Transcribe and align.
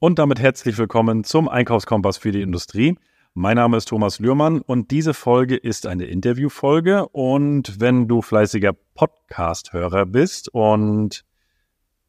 Und 0.00 0.20
damit 0.20 0.38
herzlich 0.38 0.78
willkommen 0.78 1.24
zum 1.24 1.48
Einkaufskompass 1.48 2.18
für 2.18 2.30
die 2.30 2.40
Industrie. 2.40 2.96
Mein 3.34 3.56
Name 3.56 3.76
ist 3.76 3.88
Thomas 3.88 4.20
Lührmann 4.20 4.60
und 4.60 4.92
diese 4.92 5.12
Folge 5.12 5.56
ist 5.56 5.88
eine 5.88 6.04
Interviewfolge. 6.04 7.08
Und 7.08 7.80
wenn 7.80 8.06
du 8.06 8.22
fleißiger 8.22 8.74
Podcast-Hörer 8.94 10.06
bist 10.06 10.54
und 10.54 11.24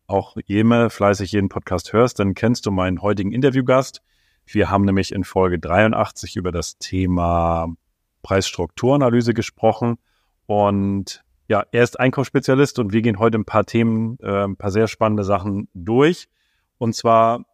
auch 0.06 0.38
jemand 0.46 0.94
fleißig 0.94 1.32
jeden 1.32 1.50
Podcast 1.50 1.92
hörst, 1.92 2.20
dann 2.20 2.36
kennst 2.36 2.68
du 2.68 2.72
meinen 2.72 3.02
heutigen 3.02 3.32
Interviewgast. 3.32 4.04
Wir 4.46 4.70
haben 4.70 4.86
nämlich 4.86 5.12
in 5.12 5.24
Folge 5.24 5.58
83 5.58 6.36
über 6.36 6.52
das 6.52 6.78
Thema 6.78 7.74
Preisstrukturanalyse 8.22 9.34
gesprochen. 9.34 9.98
Und 10.46 11.24
ja, 11.48 11.64
er 11.72 11.84
ist 11.84 12.00
Einkaufsspezialist 12.00 12.78
und 12.78 12.94
wir 12.94 13.02
gehen 13.02 13.18
heute 13.18 13.40
ein 13.40 13.46
paar 13.46 13.66
Themen, 13.66 14.20
äh, 14.22 14.44
ein 14.44 14.58
paar 14.58 14.70
sehr 14.70 14.88
spannende 14.88 15.24
Sachen 15.24 15.70
durch. 15.74 16.30
Und 16.78 16.94
zwar 16.94 17.46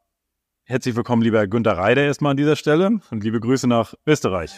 Herzlich 0.68 0.96
willkommen, 0.96 1.22
lieber 1.22 1.46
Günter 1.46 1.74
Reider, 1.78 2.02
erstmal 2.02 2.32
an 2.32 2.38
dieser 2.38 2.56
Stelle 2.56 3.00
und 3.12 3.24
liebe 3.24 3.40
Grüße 3.40 3.68
nach 3.68 3.94
Österreich. 4.08 4.50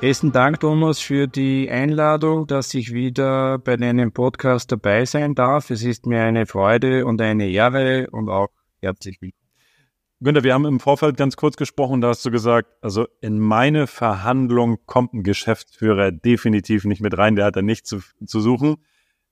Besten 0.00 0.30
Dank, 0.30 0.60
Thomas, 0.60 1.00
für 1.00 1.26
die 1.26 1.68
Einladung, 1.68 2.46
dass 2.46 2.72
ich 2.74 2.94
wieder 2.94 3.58
bei 3.58 3.76
deinem 3.76 4.12
Podcast 4.12 4.70
dabei 4.70 5.04
sein 5.04 5.34
darf. 5.34 5.70
Es 5.70 5.82
ist 5.82 6.06
mir 6.06 6.22
eine 6.22 6.46
Freude 6.46 7.06
und 7.06 7.20
eine 7.20 7.48
Ehre 7.48 8.06
und 8.12 8.28
auch 8.28 8.50
herzlich 8.80 9.20
willkommen. 9.20 9.50
Günther, 10.20 10.44
wir 10.44 10.54
haben 10.54 10.64
im 10.64 10.78
Vorfeld 10.78 11.16
ganz 11.16 11.34
kurz 11.34 11.56
gesprochen, 11.56 12.00
da 12.00 12.10
hast 12.10 12.24
du 12.24 12.30
gesagt, 12.30 12.68
also 12.82 13.08
in 13.20 13.40
meine 13.40 13.88
Verhandlung 13.88 14.78
kommt 14.86 15.12
ein 15.12 15.24
Geschäftsführer 15.24 16.12
definitiv 16.12 16.84
nicht 16.84 17.00
mit 17.00 17.18
rein, 17.18 17.34
der 17.34 17.46
hat 17.46 17.56
da 17.56 17.62
nichts 17.62 17.88
zu, 17.88 17.98
zu 18.24 18.40
suchen. 18.40 18.76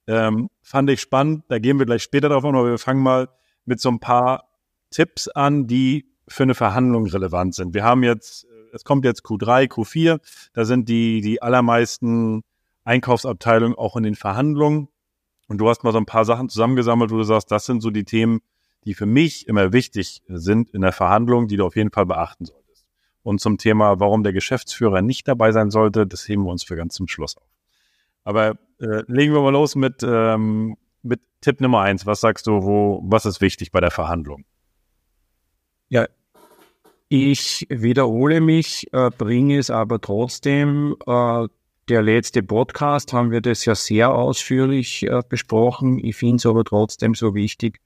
Ähm, 0.06 0.48
fand 0.62 0.90
ich 0.90 1.00
spannend. 1.00 1.44
Da 1.48 1.58
gehen 1.58 1.78
wir 1.78 1.86
gleich 1.86 2.02
später 2.02 2.28
drauf 2.28 2.44
an, 2.44 2.54
aber 2.54 2.70
wir 2.70 2.78
fangen 2.78 3.02
mal 3.02 3.28
mit 3.64 3.80
so 3.80 3.88
ein 3.88 4.00
paar 4.00 4.48
Tipps 4.90 5.28
an, 5.28 5.66
die 5.66 6.06
für 6.28 6.42
eine 6.42 6.54
Verhandlung 6.54 7.06
relevant 7.06 7.54
sind. 7.54 7.74
Wir 7.74 7.84
haben 7.84 8.02
jetzt, 8.02 8.44
äh, 8.44 8.74
es 8.74 8.84
kommt 8.84 9.04
jetzt 9.04 9.24
Q3, 9.24 9.68
Q4, 9.68 10.20
da 10.52 10.64
sind 10.64 10.88
die, 10.88 11.20
die 11.20 11.42
allermeisten 11.42 12.42
Einkaufsabteilungen 12.84 13.76
auch 13.76 13.96
in 13.96 14.02
den 14.02 14.14
Verhandlungen. 14.14 14.88
Und 15.48 15.58
du 15.58 15.68
hast 15.68 15.84
mal 15.84 15.92
so 15.92 15.98
ein 15.98 16.06
paar 16.06 16.24
Sachen 16.24 16.48
zusammengesammelt, 16.48 17.10
wo 17.10 17.16
du 17.16 17.24
sagst, 17.24 17.50
das 17.50 17.66
sind 17.66 17.80
so 17.82 17.90
die 17.90 18.04
Themen, 18.04 18.40
die 18.84 18.94
für 18.94 19.06
mich 19.06 19.46
immer 19.46 19.72
wichtig 19.72 20.22
sind 20.28 20.70
in 20.70 20.80
der 20.80 20.92
Verhandlung, 20.92 21.46
die 21.46 21.56
du 21.56 21.66
auf 21.66 21.76
jeden 21.76 21.90
Fall 21.90 22.06
beachten 22.06 22.46
solltest. 22.46 22.86
Und 23.22 23.40
zum 23.40 23.58
Thema, 23.58 24.00
warum 24.00 24.24
der 24.24 24.32
Geschäftsführer 24.32 25.02
nicht 25.02 25.28
dabei 25.28 25.52
sein 25.52 25.70
sollte, 25.70 26.06
das 26.06 26.28
heben 26.28 26.44
wir 26.44 26.50
uns 26.50 26.64
für 26.64 26.74
ganz 26.74 26.94
zum 26.94 27.06
Schluss 27.06 27.36
auf. 27.36 27.51
Aber 28.24 28.58
äh, 28.80 29.02
legen 29.06 29.32
wir 29.32 29.40
mal 29.40 29.52
los 29.52 29.74
mit, 29.74 30.02
ähm, 30.02 30.76
mit 31.02 31.20
Tipp 31.40 31.60
Nummer 31.60 31.80
eins. 31.80 32.06
Was 32.06 32.20
sagst 32.20 32.46
du, 32.46 32.62
wo, 32.62 33.00
was 33.04 33.26
ist 33.26 33.40
wichtig 33.40 33.72
bei 33.72 33.80
der 33.80 33.90
Verhandlung? 33.90 34.44
Ja, 35.88 36.06
ich 37.08 37.66
wiederhole 37.68 38.40
mich, 38.40 38.86
äh, 38.92 39.10
bringe 39.10 39.58
es 39.58 39.70
aber 39.70 40.00
trotzdem. 40.00 40.96
Äh, 41.06 41.48
der 41.88 42.00
letzte 42.00 42.42
Podcast 42.42 43.12
haben 43.12 43.30
wir 43.30 43.42
das 43.42 43.66
ja 43.66 43.74
sehr 43.74 44.14
ausführlich 44.14 45.02
äh, 45.02 45.20
besprochen. 45.28 45.98
Ich 45.98 46.16
finde 46.16 46.36
es 46.36 46.46
aber 46.46 46.64
trotzdem 46.64 47.14
so 47.14 47.34
wichtig, 47.34 47.80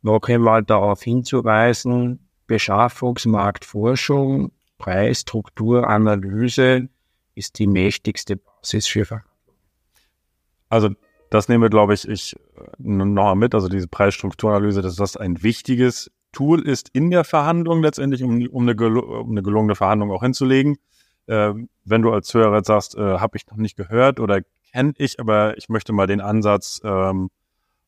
noch 0.00 0.22
einmal 0.28 0.62
darauf 0.62 1.02
hinzuweisen, 1.02 2.26
Beschaffungsmarktforschung, 2.46 4.52
Preisstrukturanalyse 4.78 6.88
ist 7.34 7.58
die 7.58 7.66
mächtigste 7.66 8.36
Basis 8.36 8.86
für 8.86 9.04
Verhandlungen. 9.04 9.33
Also 10.68 10.90
das 11.30 11.48
nehmen 11.48 11.62
wir, 11.62 11.70
glaube 11.70 11.94
ich, 11.94 12.08
ich 12.08 12.36
äh, 12.56 12.64
noch 12.78 13.34
mit. 13.34 13.54
Also 13.54 13.68
diese 13.68 13.88
Preisstrukturanalyse, 13.88 14.82
dass 14.82 14.96
das 14.96 15.16
ein 15.16 15.42
wichtiges 15.42 16.10
Tool 16.32 16.60
ist 16.66 16.90
in 16.92 17.10
der 17.10 17.24
Verhandlung 17.24 17.82
letztendlich, 17.82 18.22
um, 18.22 18.46
um, 18.48 18.68
eine, 18.68 19.02
um 19.02 19.30
eine 19.30 19.42
gelungene 19.42 19.74
Verhandlung 19.74 20.10
auch 20.10 20.22
hinzulegen. 20.22 20.76
Äh, 21.26 21.54
wenn 21.84 22.02
du 22.02 22.12
als 22.12 22.32
Hörer 22.34 22.56
jetzt 22.56 22.66
sagst, 22.66 22.96
äh, 22.96 23.18
habe 23.18 23.36
ich 23.36 23.46
noch 23.46 23.56
nicht 23.56 23.76
gehört 23.76 24.20
oder 24.20 24.40
kenne 24.72 24.92
ich, 24.98 25.20
aber 25.20 25.56
ich 25.56 25.68
möchte 25.68 25.92
mal 25.92 26.06
den 26.06 26.20
Ansatz 26.20 26.80
ähm, 26.84 27.30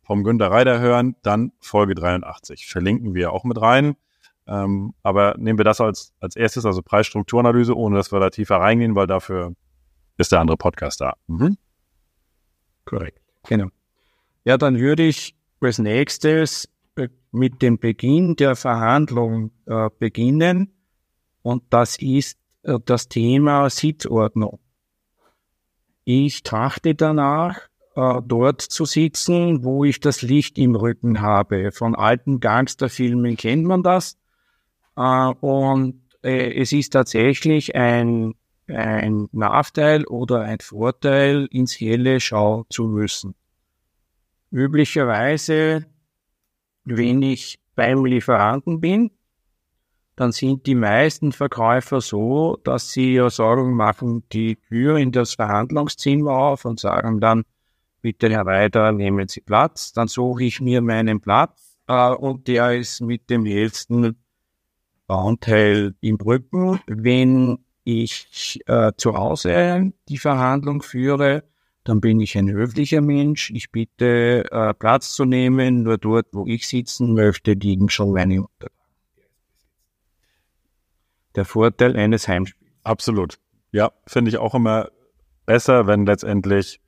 vom 0.02 0.22
Günter 0.22 0.50
Reider 0.50 0.78
hören, 0.78 1.16
dann 1.22 1.52
Folge 1.60 1.94
83. 1.94 2.66
Verlinken 2.66 3.14
wir 3.14 3.32
auch 3.32 3.44
mit 3.44 3.60
rein. 3.60 3.96
Ähm, 4.46 4.94
aber 5.02 5.34
nehmen 5.38 5.58
wir 5.58 5.64
das 5.64 5.80
als, 5.80 6.14
als 6.20 6.36
erstes, 6.36 6.64
also 6.64 6.80
Preisstrukturanalyse, 6.80 7.76
ohne 7.76 7.96
dass 7.96 8.12
wir 8.12 8.20
da 8.20 8.30
tiefer 8.30 8.56
reingehen, 8.56 8.94
weil 8.94 9.08
dafür 9.08 9.54
ist 10.16 10.30
der 10.30 10.40
andere 10.40 10.56
Podcast 10.56 11.00
da. 11.00 11.14
Mhm. 11.26 11.56
Korrekt. 12.86 13.20
Genau. 13.48 13.68
Ja, 14.44 14.56
dann 14.56 14.78
würde 14.78 15.02
ich 15.02 15.34
als 15.60 15.78
nächstes 15.78 16.68
äh, 16.96 17.08
mit 17.32 17.60
dem 17.60 17.78
Beginn 17.78 18.36
der 18.36 18.56
Verhandlung 18.56 19.50
äh, 19.66 19.90
beginnen. 19.98 20.72
Und 21.42 21.64
das 21.70 21.98
ist 21.98 22.38
äh, 22.62 22.78
das 22.84 23.08
Thema 23.08 23.68
Sitzordnung. 23.68 24.60
Ich 26.04 26.44
trachte 26.44 26.94
danach, 26.94 27.68
äh, 27.96 28.20
dort 28.24 28.62
zu 28.62 28.84
sitzen, 28.84 29.64
wo 29.64 29.84
ich 29.84 29.98
das 29.98 30.22
Licht 30.22 30.56
im 30.56 30.76
Rücken 30.76 31.20
habe. 31.20 31.72
Von 31.72 31.96
alten 31.96 32.38
Gangsterfilmen 32.38 33.36
kennt 33.36 33.64
man 33.64 33.82
das. 33.82 34.16
Äh, 34.96 35.32
und 35.40 36.02
es 36.22 36.72
ist 36.72 36.90
tatsächlich 36.92 37.76
ein 37.76 38.34
ein 38.68 39.28
Nachteil 39.32 40.04
oder 40.06 40.40
ein 40.40 40.60
Vorteil, 40.60 41.46
ins 41.50 41.78
Helle 41.80 42.20
schauen 42.20 42.64
zu 42.68 42.86
müssen. 42.86 43.34
Üblicherweise, 44.50 45.86
wenn 46.84 47.22
ich 47.22 47.58
beim 47.74 48.04
Lieferanten 48.04 48.80
bin, 48.80 49.10
dann 50.16 50.32
sind 50.32 50.66
die 50.66 50.74
meisten 50.74 51.32
Verkäufer 51.32 52.00
so, 52.00 52.58
dass 52.64 52.90
sie 52.90 53.14
ja 53.14 53.28
Sorgen 53.28 53.74
machen, 53.74 54.24
die 54.32 54.56
Tür 54.56 54.96
in 54.96 55.12
das 55.12 55.34
Verhandlungszimmer 55.34 56.32
auf 56.32 56.64
und 56.64 56.80
sagen 56.80 57.20
dann, 57.20 57.44
bitte 58.00 58.30
Herr 58.30 58.46
Reiter, 58.46 58.92
nehmen 58.92 59.28
Sie 59.28 59.42
Platz. 59.42 59.92
Dann 59.92 60.08
suche 60.08 60.44
ich 60.44 60.60
mir 60.60 60.80
meinen 60.80 61.20
Platz 61.20 61.76
äh, 61.86 62.10
und 62.10 62.48
der 62.48 62.74
ist 62.74 63.02
mit 63.02 63.28
dem 63.28 63.44
hellsten 63.44 64.16
Anteil 65.06 65.94
im 66.00 66.16
Rücken. 66.16 66.80
Wenn 66.86 67.58
ich 67.86 68.60
äh, 68.66 68.92
zu 68.96 69.16
Hause 69.16 69.92
die 70.08 70.18
Verhandlung 70.18 70.82
führe, 70.82 71.44
dann 71.84 72.00
bin 72.00 72.18
ich 72.20 72.36
ein 72.36 72.50
höflicher 72.50 73.00
Mensch. 73.00 73.50
Ich 73.50 73.70
bitte 73.70 74.44
äh, 74.50 74.74
Platz 74.74 75.14
zu 75.14 75.24
nehmen. 75.24 75.84
Nur 75.84 75.98
dort, 75.98 76.26
wo 76.32 76.44
ich 76.46 76.66
sitzen 76.66 77.14
möchte, 77.14 77.52
liegen 77.52 77.88
schon 77.88 78.12
meine 78.12 78.42
Unterlagen. 78.42 78.74
Der 81.36 81.44
Vorteil 81.44 81.96
eines 81.96 82.26
Heimspiels. 82.26 82.72
Absolut. 82.82 83.38
Ja, 83.70 83.92
finde 84.06 84.30
ich 84.30 84.38
auch 84.38 84.54
immer 84.54 84.88
besser, 85.44 85.86
wenn 85.86 86.06
letztendlich 86.06 86.80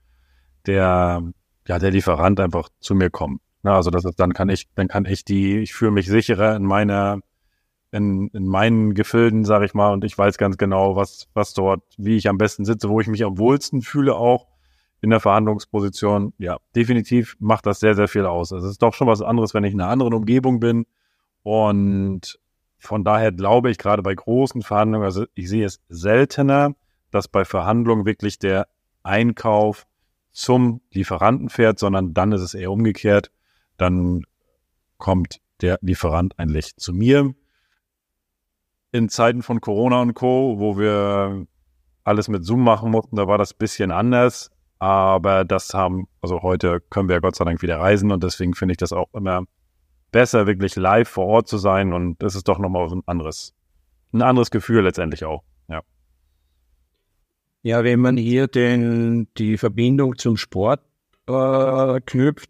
der, 0.67 1.23
ja, 1.69 1.79
der 1.79 1.91
Lieferant 1.93 2.41
einfach 2.41 2.69
zu 2.81 2.97
mir 2.97 3.11
kommt. 3.11 3.41
Na, 3.63 3.77
also 3.77 3.91
das 3.91 4.05
ist, 4.05 4.19
dann 4.19 4.33
kann 4.33 4.49
ich, 4.49 4.67
dann 4.75 4.89
kann 4.89 5.05
ich 5.05 5.25
die, 5.25 5.59
ich 5.59 5.75
fühle 5.75 5.93
mich 5.93 6.09
sicherer 6.09 6.57
in 6.57 6.65
meiner 6.65 7.21
in, 7.91 8.29
in 8.29 8.47
meinen 8.47 8.95
Gefilden, 8.95 9.45
sage 9.45 9.65
ich 9.65 9.75
mal, 9.75 9.93
und 9.93 10.05
ich 10.05 10.17
weiß 10.17 10.39
ganz 10.39 10.59
genau, 10.59 10.97
was, 10.97 11.29
was 11.35 11.55
dort, 11.55 11.83
wie 11.97 12.17
ich 12.17 12.29
am 12.29 12.39
besten 12.39 12.65
sitze, 12.65 12.89
wo 12.89 13.01
ich 13.01 13.07
mich 13.07 13.25
am 13.25 13.39
wohlsten 13.39 13.83
fühle 13.83 14.15
auch 14.15 14.47
in 15.01 15.11
der 15.11 15.21
Verhandlungsposition. 15.21 16.33
Ja, 16.39 16.59
definitiv 16.75 17.37
macht 17.39 17.67
das 17.67 17.81
sehr, 17.81 17.95
sehr 17.95 18.09
viel 18.09 18.27
aus. 18.27 18.51
Es 18.51 18.65
ist 18.65 18.83
doch 18.83 18.95
schon 18.95 19.07
was 19.07 19.23
anderes, 19.23 19.55
wenn 19.55 19.65
ich 19.65 19.73
in 19.73 19.81
einer 19.81 19.91
anderen 19.91 20.15
Umgebung 20.15 20.61
bin. 20.61 20.87
Und 21.43 22.39
von 22.79 23.05
daher 23.05 23.33
glaube 23.33 23.71
ich, 23.71 23.79
gerade 23.79 24.03
bei 24.03 24.15
großen 24.15 24.63
Verhandlungen, 24.63 25.05
also 25.05 25.25
ich 25.35 25.49
sehe 25.49 25.65
es 25.65 25.81
seltener, 25.89 26.75
dass 27.11 27.29
bei 27.29 27.45
Verhandlungen 27.45 28.07
wirklich 28.07 28.39
der 28.39 28.69
Einkauf 29.03 29.87
zum 30.31 30.83
Lieferanten 30.93 31.49
fährt, 31.49 31.79
sondern 31.79 32.13
dann 32.13 32.33
ist 32.33 32.43
es 32.43 32.55
eher 32.55 32.71
umgekehrt. 32.71 33.33
Dann 33.77 34.25
kommt 34.99 35.41
der 35.63 35.79
Lieferant 35.81 36.39
eigentlich 36.39 36.77
zu 36.77 36.93
mir 36.93 37.35
in 38.93 39.09
Zeiten 39.09 39.43
von 39.43 39.61
Corona 39.61 40.01
und 40.01 40.15
Co., 40.15 40.59
wo 40.59 40.79
wir 40.79 41.47
alles 42.05 42.29
mit 42.29 42.45
Zoom 42.45 42.65
machen 42.65 42.91
mussten, 42.91 43.17
da 43.17 43.27
war 43.27 43.39
das 43.39 43.55
bisschen 43.55 43.91
anders. 43.91 44.51
Aber 44.79 45.45
das 45.45 45.75
haben, 45.75 46.07
also 46.23 46.43
heute 46.43 46.81
können 46.91 47.09
wir 47.09 47.21
Gott 47.21 47.37
sei 47.37 47.45
Dank 47.45 47.63
wieder 47.63 47.81
reisen 47.81 48.13
und 48.13 48.23
deswegen 48.23 48.55
finde 48.55 48.73
ich 48.73 48.79
das 48.79 48.93
auch 48.93 49.13
immer 49.13 49.43
besser, 50.13 50.47
wirklich 50.47 50.77
live 50.77 51.09
vor 51.09 51.27
Ort 51.27 51.49
zu 51.49 51.59
sein 51.59 51.93
und 51.93 52.23
das 52.23 52.35
ist 52.35 52.49
doch 52.49 52.59
nochmal 52.59 52.89
ein 52.89 53.03
anderes, 53.07 53.55
ein 54.13 54.23
anderes 54.23 54.51
Gefühl 54.51 54.83
letztendlich 54.83 55.25
auch, 55.25 55.43
ja. 55.69 55.83
Ja, 57.63 57.85
wenn 57.85 58.01
man 58.01 58.17
hier 58.17 58.47
den, 58.47 59.29
die 59.37 59.59
Verbindung 59.59 60.17
zum 60.17 60.37
Sport 60.37 60.81
äh, 61.27 62.01
knüpft, 62.01 62.49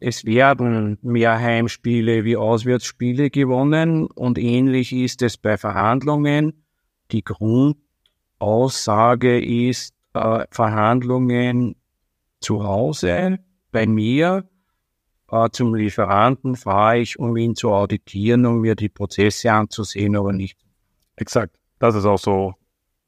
es 0.00 0.24
werden 0.24 0.98
mehr 1.02 1.38
Heimspiele 1.38 2.24
wie 2.24 2.36
Auswärtsspiele 2.36 3.30
gewonnen 3.30 4.06
und 4.06 4.38
ähnlich 4.38 4.92
ist 4.92 5.22
es 5.22 5.36
bei 5.36 5.56
Verhandlungen. 5.56 6.64
Die 7.10 7.24
Grundaussage 7.24 9.42
ist, 9.42 9.94
äh, 10.14 10.46
Verhandlungen 10.50 11.74
zu 12.40 12.62
Hause 12.62 13.40
bei 13.72 13.88
mir 13.88 14.48
äh, 15.28 15.50
zum 15.50 15.74
Lieferanten 15.74 16.54
fahre 16.54 16.98
ich, 16.98 17.18
um 17.18 17.36
ihn 17.36 17.56
zu 17.56 17.72
auditieren, 17.72 18.46
um 18.46 18.60
mir 18.60 18.76
die 18.76 18.88
Prozesse 18.88 19.52
anzusehen, 19.52 20.14
aber 20.14 20.32
nicht. 20.32 20.56
Exakt. 21.16 21.58
Das 21.80 21.96
ist 21.96 22.04
auch 22.04 22.20
so 22.20 22.54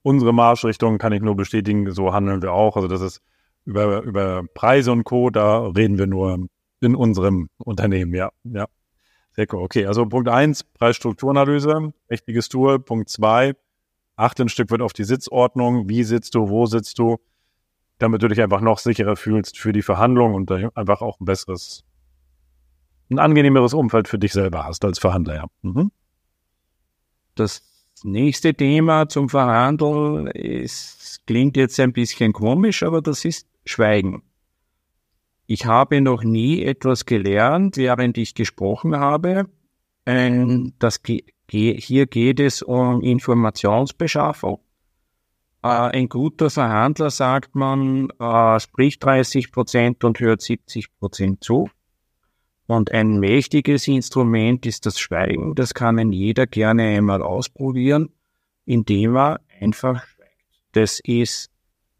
unsere 0.02 0.34
Marschrichtung, 0.34 0.98
kann 0.98 1.12
ich 1.12 1.22
nur 1.22 1.36
bestätigen, 1.36 1.88
so 1.92 2.12
handeln 2.12 2.42
wir 2.42 2.52
auch. 2.52 2.74
Also 2.74 2.88
das 2.88 3.00
ist 3.00 3.22
über, 3.64 4.02
über 4.02 4.42
Preise 4.52 4.90
und 4.90 5.04
Co., 5.04 5.30
da 5.30 5.68
reden 5.68 5.98
wir 5.98 6.08
nur 6.08 6.48
in 6.86 6.94
unserem 6.94 7.48
Unternehmen, 7.58 8.14
ja. 8.14 8.30
ja. 8.44 8.66
Sehr 9.32 9.46
cool. 9.52 9.62
Okay, 9.62 9.84
also 9.84 10.06
Punkt 10.06 10.28
eins 10.28 10.64
Preisstrukturanalyse, 10.64 11.92
mächtiges 12.08 12.48
Tool. 12.48 12.78
Punkt 12.78 13.10
zwei 13.10 13.54
achte 14.16 14.42
ein 14.42 14.48
Stück 14.48 14.70
weit 14.70 14.80
auf 14.80 14.94
die 14.94 15.04
Sitzordnung. 15.04 15.88
Wie 15.88 16.02
sitzt 16.02 16.34
du, 16.34 16.48
wo 16.48 16.64
sitzt 16.64 16.98
du, 16.98 17.18
damit 17.98 18.22
du 18.22 18.28
dich 18.28 18.40
einfach 18.40 18.62
noch 18.62 18.78
sicherer 18.78 19.16
fühlst 19.16 19.58
für 19.58 19.72
die 19.72 19.82
Verhandlung 19.82 20.34
und 20.34 20.50
einfach 20.50 21.02
auch 21.02 21.20
ein 21.20 21.26
besseres, 21.26 21.84
ein 23.10 23.18
angenehmeres 23.18 23.74
Umfeld 23.74 24.08
für 24.08 24.18
dich 24.18 24.32
selber 24.32 24.64
hast 24.64 24.84
als 24.84 24.98
Verhandler. 24.98 25.34
Ja. 25.34 25.46
Mhm. 25.62 25.90
Das 27.34 27.62
nächste 28.02 28.54
Thema 28.54 29.08
zum 29.08 29.28
Verhandeln 29.28 30.28
ist, 30.28 31.26
klingt 31.26 31.56
jetzt 31.56 31.78
ein 31.78 31.92
bisschen 31.92 32.32
komisch, 32.32 32.82
aber 32.82 33.02
das 33.02 33.24
ist 33.24 33.46
Schweigen. 33.66 34.22
Ich 35.46 35.66
habe 35.66 36.00
noch 36.00 36.24
nie 36.24 36.62
etwas 36.62 37.06
gelernt, 37.06 37.76
während 37.76 38.18
ich 38.18 38.34
gesprochen 38.34 38.96
habe. 38.96 39.48
Ähm, 40.04 40.72
das, 40.78 41.00
hier 41.48 42.06
geht 42.06 42.40
es 42.40 42.62
um 42.62 43.00
Informationsbeschaffung. 43.02 44.60
Äh, 45.62 45.68
ein 45.68 46.08
guter 46.08 46.50
Verhandler 46.50 47.10
sagt 47.10 47.54
man, 47.54 48.10
äh, 48.18 48.60
spricht 48.60 49.04
30 49.04 49.52
Prozent 49.52 50.04
und 50.04 50.20
hört 50.20 50.42
70 50.42 50.96
Prozent 50.98 51.44
zu. 51.44 51.70
Und 52.66 52.90
ein 52.90 53.20
mächtiges 53.20 53.86
Instrument 53.86 54.66
ist 54.66 54.86
das 54.86 54.98
Schweigen. 54.98 55.54
Das 55.54 55.74
kann 55.74 56.12
jeder 56.12 56.48
gerne 56.48 56.82
einmal 56.82 57.22
ausprobieren, 57.22 58.10
indem 58.64 59.16
er 59.16 59.40
einfach 59.60 60.04
schweigt. 60.04 60.32
Das 60.72 61.00
ist 61.00 61.50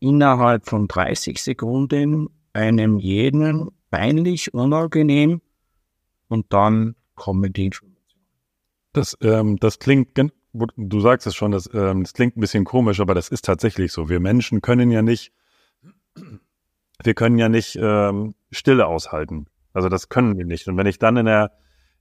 innerhalb 0.00 0.66
von 0.69 0.88
30 0.88 1.40
Sekunden 1.40 2.28
einem 2.56 2.99
jeden 2.99 3.70
peinlich, 3.91 4.53
unangenehm 4.53 5.41
und 6.29 6.47
dann 6.53 6.97
kommen 7.14 7.53
die 7.53 7.67
Informationen. 7.67 7.97
Das, 8.93 9.17
ähm, 9.20 9.58
das 9.58 9.79
klingt, 9.79 10.19
du 10.55 11.00
sagst 11.00 11.26
es 11.26 11.35
schon, 11.35 11.53
das, 11.53 11.69
ähm, 11.75 12.03
das 12.03 12.14
klingt 12.14 12.37
ein 12.37 12.41
bisschen 12.41 12.64
komisch, 12.64 12.99
aber 13.00 13.14
das 13.14 13.29
ist 13.29 13.44
tatsächlich 13.44 13.93
so. 13.93 14.08
Wir 14.08 14.20
Menschen 14.20 14.62
können 14.62 14.91
ja 14.91 15.03
nicht, 15.03 15.32
wir 17.03 17.14
können 17.14 17.38
ja 17.38 17.49
nicht 17.49 17.79
ähm, 17.81 18.35
Stille 18.50 18.87
aushalten. 18.87 19.47
Also 19.75 19.91
das 19.91 20.08
können 20.08 20.38
wir 20.38 20.47
nicht. 20.47 20.67
Und 20.69 20.79
wenn 20.79 20.87
ich 20.87 20.99
dann 20.99 21.19
in 21.19 21.26
der, 21.26 21.53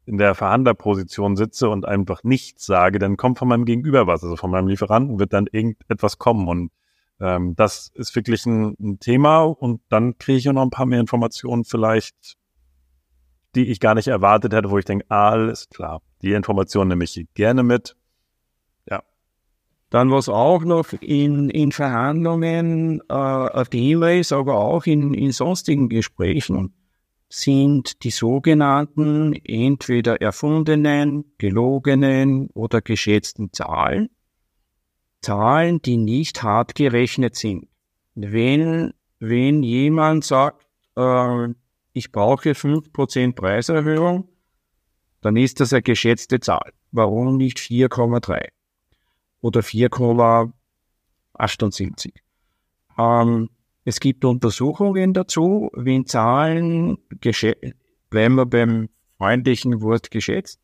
in 0.06 0.18
der 0.18 0.36
Verhandlerposition 0.36 1.36
sitze 1.36 1.68
und 1.68 1.86
einfach 1.86 2.24
nichts 2.24 2.66
sage, 2.66 3.00
dann 3.00 3.18
kommt 3.18 3.40
von 3.40 3.50
meinem 3.50 3.66
Gegenüber 3.66 4.07
was. 4.07 4.24
Also 4.24 4.38
von 4.38 4.52
meinem 4.52 4.69
Lieferanten 4.69 5.19
wird 5.19 5.34
dann 5.34 5.48
irgendetwas 5.52 6.18
kommen. 6.18 6.48
Und 6.48 6.72
ähm, 7.19 7.56
das 7.56 7.91
ist 7.94 8.15
wirklich 8.15 8.45
ein, 8.45 8.75
ein 8.79 9.00
Thema. 9.00 9.44
Und 9.44 9.81
dann 9.89 10.17
kriege 10.17 10.38
ich 10.38 10.45
noch 10.45 10.62
ein 10.62 10.69
paar 10.69 10.85
mehr 10.85 11.00
Informationen 11.00 11.63
vielleicht, 11.63 12.38
die 13.56 13.67
ich 13.67 13.79
gar 13.79 13.95
nicht 13.95 14.07
erwartet 14.07 14.53
hätte, 14.53 14.69
wo 14.69 14.77
ich 14.77 14.85
denke, 14.85 15.06
alles 15.09 15.69
klar. 15.69 16.01
Die 16.21 16.33
Informationen 16.33 16.89
nehme 16.89 17.03
ich 17.06 17.27
gerne 17.33 17.63
mit. 17.63 17.95
Ja. 18.89 19.03
Dann 19.89 20.12
was 20.12 20.27
auch 20.27 20.63
noch 20.63 20.91
in, 21.00 21.50
in 21.50 21.71
Verhandlungen 21.71 23.01
äh, 23.07 23.13
auf 23.13 23.69
Thema 23.69 24.11
ist, 24.11 24.33
aber 24.33 24.56
auch 24.56 24.85
in, 24.85 25.13
in 25.13 25.31
sonstigen 25.31 25.88
Gesprächen 25.88 26.73
sind 27.29 28.03
die 28.03 28.11
sogenannten 28.11 29.33
entweder 29.33 30.21
erfundenen, 30.21 31.33
gelogenen 31.38 32.50
oder 32.53 32.81
geschätzten 32.81 33.51
Zahlen. 33.51 34.09
Zahlen, 35.25 35.81
die 35.81 35.98
nicht 35.98 36.44
hart 36.44 36.75
gerechnet 36.75 37.36
sind. 37.36 37.68
Wenn, 38.13 38.94
wenn 39.18 39.63
jemand 39.63 40.24
sagt, 40.24 40.68
äh, 40.95 41.48
ich 41.94 42.12
brauche 42.12 42.51
5% 42.51 43.33
Preiserhöhung, 43.33 44.30
dann 45.22 45.36
ist 45.36 45.60
das 45.60 45.74
eine 45.74 45.81
geschätzte 45.81 46.39
Zahl. 46.39 46.72
Warum 46.92 47.38
nicht 47.38 47.57
4,3 47.57 48.50
oder 49.42 49.62
4,78? 49.62 52.13
Ähm, 53.00 53.50
es 53.83 54.00
gibt 54.00 54.25
Untersuchungen 54.25 55.16
dazu, 55.16 55.71
wenn 55.74 56.06
Zahlen, 56.06 57.00
bleiben 58.12 58.36
wir 58.36 58.45
beim 58.45 58.89
freundlichen 59.18 59.81
Wort 59.81 60.12
geschätzt, 60.12 60.60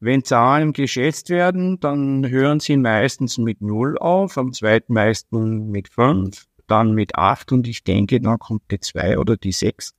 wenn 0.00 0.24
Zahlen 0.24 0.72
geschätzt 0.72 1.28
werden, 1.28 1.78
dann 1.78 2.28
hören 2.28 2.58
sie 2.58 2.76
meistens 2.76 3.36
mit 3.38 3.60
0 3.60 3.98
auf, 3.98 4.38
am 4.38 4.52
zweitmeisten 4.52 5.70
mit 5.70 5.88
5, 5.88 6.46
dann 6.66 6.94
mit 6.94 7.16
8 7.16 7.52
und 7.52 7.68
ich 7.68 7.84
denke, 7.84 8.20
dann 8.20 8.38
kommt 8.38 8.62
die 8.70 8.80
2 8.80 9.18
oder 9.18 9.36
die 9.36 9.52
6. 9.52 9.94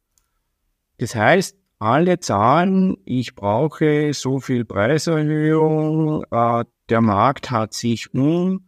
Das 0.98 1.16
heißt, 1.16 1.56
alle 1.78 2.20
Zahlen, 2.20 2.98
ich 3.06 3.36
brauche 3.36 4.14
so 4.14 4.40
viel 4.40 4.66
Preiserhöhung, 4.66 6.24
äh, 6.32 6.66
der 6.90 7.02
Markt 7.02 7.52
hat 7.52 7.74
sich 7.74 8.14
um 8.14 8.66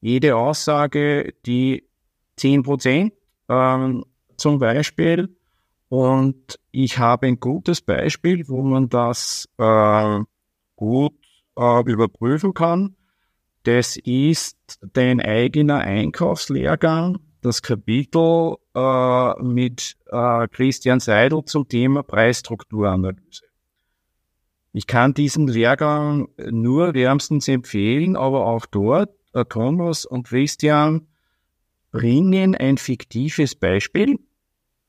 jede 0.00 0.36
Aussage, 0.36 1.34
die 1.46 1.88
10 2.36 2.62
Prozent 2.62 3.12
ähm, 3.48 4.04
zum 4.36 4.58
Beispiel. 4.58 5.36
Und 5.88 6.58
ich 6.70 6.98
habe 6.98 7.26
ein 7.28 7.38
gutes 7.38 7.80
Beispiel, 7.80 8.48
wo 8.48 8.62
man 8.62 8.88
das 8.88 9.48
äh, 9.58 10.20
gut 10.84 11.14
äh, 11.56 11.90
überprüfen 11.90 12.52
kann. 12.52 12.96
Das 13.62 13.96
ist 13.96 14.58
dein 14.92 15.20
eigener 15.20 15.78
Einkaufslehrgang, 15.78 17.18
das 17.40 17.62
Kapitel 17.62 18.56
äh, 18.74 19.42
mit 19.42 19.96
äh, 20.10 20.46
Christian 20.48 21.00
Seidel 21.00 21.44
zum 21.46 21.66
Thema 21.66 22.02
Preisstrukturanalyse. 22.02 23.44
Ich 24.72 24.86
kann 24.86 25.14
diesen 25.14 25.46
Lehrgang 25.46 26.28
nur 26.50 26.92
wärmstens 26.92 27.48
empfehlen, 27.48 28.16
aber 28.16 28.44
auch 28.44 28.66
dort, 28.66 29.14
äh, 29.32 29.44
Thomas 29.46 30.04
und 30.04 30.26
Christian 30.26 31.06
bringen 31.90 32.54
ein 32.54 32.76
fiktives 32.76 33.54
Beispiel 33.54 34.18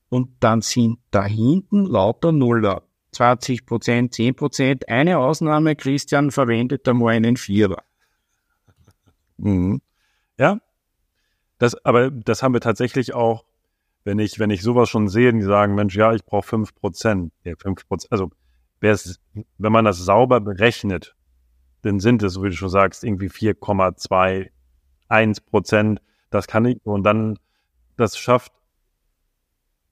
und 0.09 0.31
dann 0.41 0.62
sind 0.62 1.00
da 1.12 1.24
hinten 1.24 1.86
lauter 1.86 2.33
Nuller. 2.33 2.84
20 3.15 3.65
Prozent, 3.65 4.13
10 4.13 4.36
Prozent. 4.36 4.89
Eine 4.89 5.17
Ausnahme, 5.17 5.75
Christian 5.75 6.31
verwendet 6.31 6.86
da 6.86 6.93
mal 6.93 7.13
einen 7.13 7.38
Vierer. 7.38 7.84
Mhm. 9.38 9.81
Ja, 10.38 10.60
das, 11.57 11.75
aber 11.86 12.12
das 12.12 12.43
haben 12.43 12.53
wir 12.53 12.62
tatsächlich 12.62 13.13
auch, 13.13 13.45
wenn 14.03 14.19
ich, 14.19 14.38
wenn 14.38 14.50
ich 14.50 14.62
sowas 14.62 14.89
schon 14.89 15.07
sehe, 15.07 15.34
die 15.34 15.41
sagen, 15.41 15.75
Mensch, 15.75 15.95
ja, 15.95 16.13
ich 16.13 16.25
brauche 16.25 16.48
5 16.48 16.75
Prozent. 16.75 17.31
Ja, 17.43 17.53
5 17.57 17.88
Prozent, 17.88 18.12
also 18.12 18.31
wenn 18.81 19.72
man 19.72 19.86
das 19.86 19.98
sauber 19.98 20.41
berechnet, 20.41 21.15
dann 21.81 22.00
sind 22.00 22.22
es, 22.22 22.39
wie 22.41 22.50
du 22.50 22.55
schon 22.55 22.69
sagst, 22.69 23.03
irgendwie 23.03 23.29
4,21 23.29 25.45
Prozent 25.45 26.01
das 26.29 26.48
kann 26.48 26.65
ich 26.65 26.86
und 26.86 27.03
dann, 27.03 27.39
das 27.98 28.17
schafft 28.17 28.51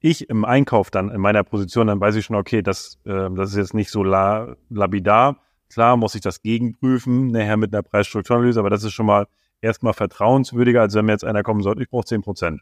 ich 0.04 0.28
im 0.28 0.44
Einkauf 0.44 0.90
dann 0.90 1.08
in 1.08 1.18
meiner 1.18 1.44
Position, 1.44 1.86
dann 1.86 1.98
weiß 1.98 2.16
ich 2.16 2.26
schon, 2.26 2.36
okay, 2.36 2.60
das, 2.60 2.98
äh, 3.06 3.30
das 3.30 3.50
ist 3.52 3.56
jetzt 3.56 3.72
nicht 3.72 3.90
so 3.90 4.04
la, 4.04 4.54
labidar. 4.68 5.40
Klar 5.70 5.96
muss 5.96 6.14
ich 6.14 6.20
das 6.20 6.42
gegenprüfen, 6.42 7.28
nachher 7.28 7.56
mit 7.56 7.72
einer 7.72 7.82
Preisstrukturanalyse, 7.82 8.60
aber 8.60 8.68
das 8.68 8.84
ist 8.84 8.92
schon 8.92 9.06
mal 9.06 9.26
erstmal 9.62 9.94
vertrauenswürdiger, 9.94 10.82
als 10.82 10.94
wenn 10.94 11.06
mir 11.06 11.12
jetzt 11.12 11.24
einer 11.24 11.42
kommen 11.42 11.62
sollte, 11.62 11.82
ich 11.82 11.88
brauche 11.88 12.04
10 12.04 12.20
Prozent. 12.20 12.60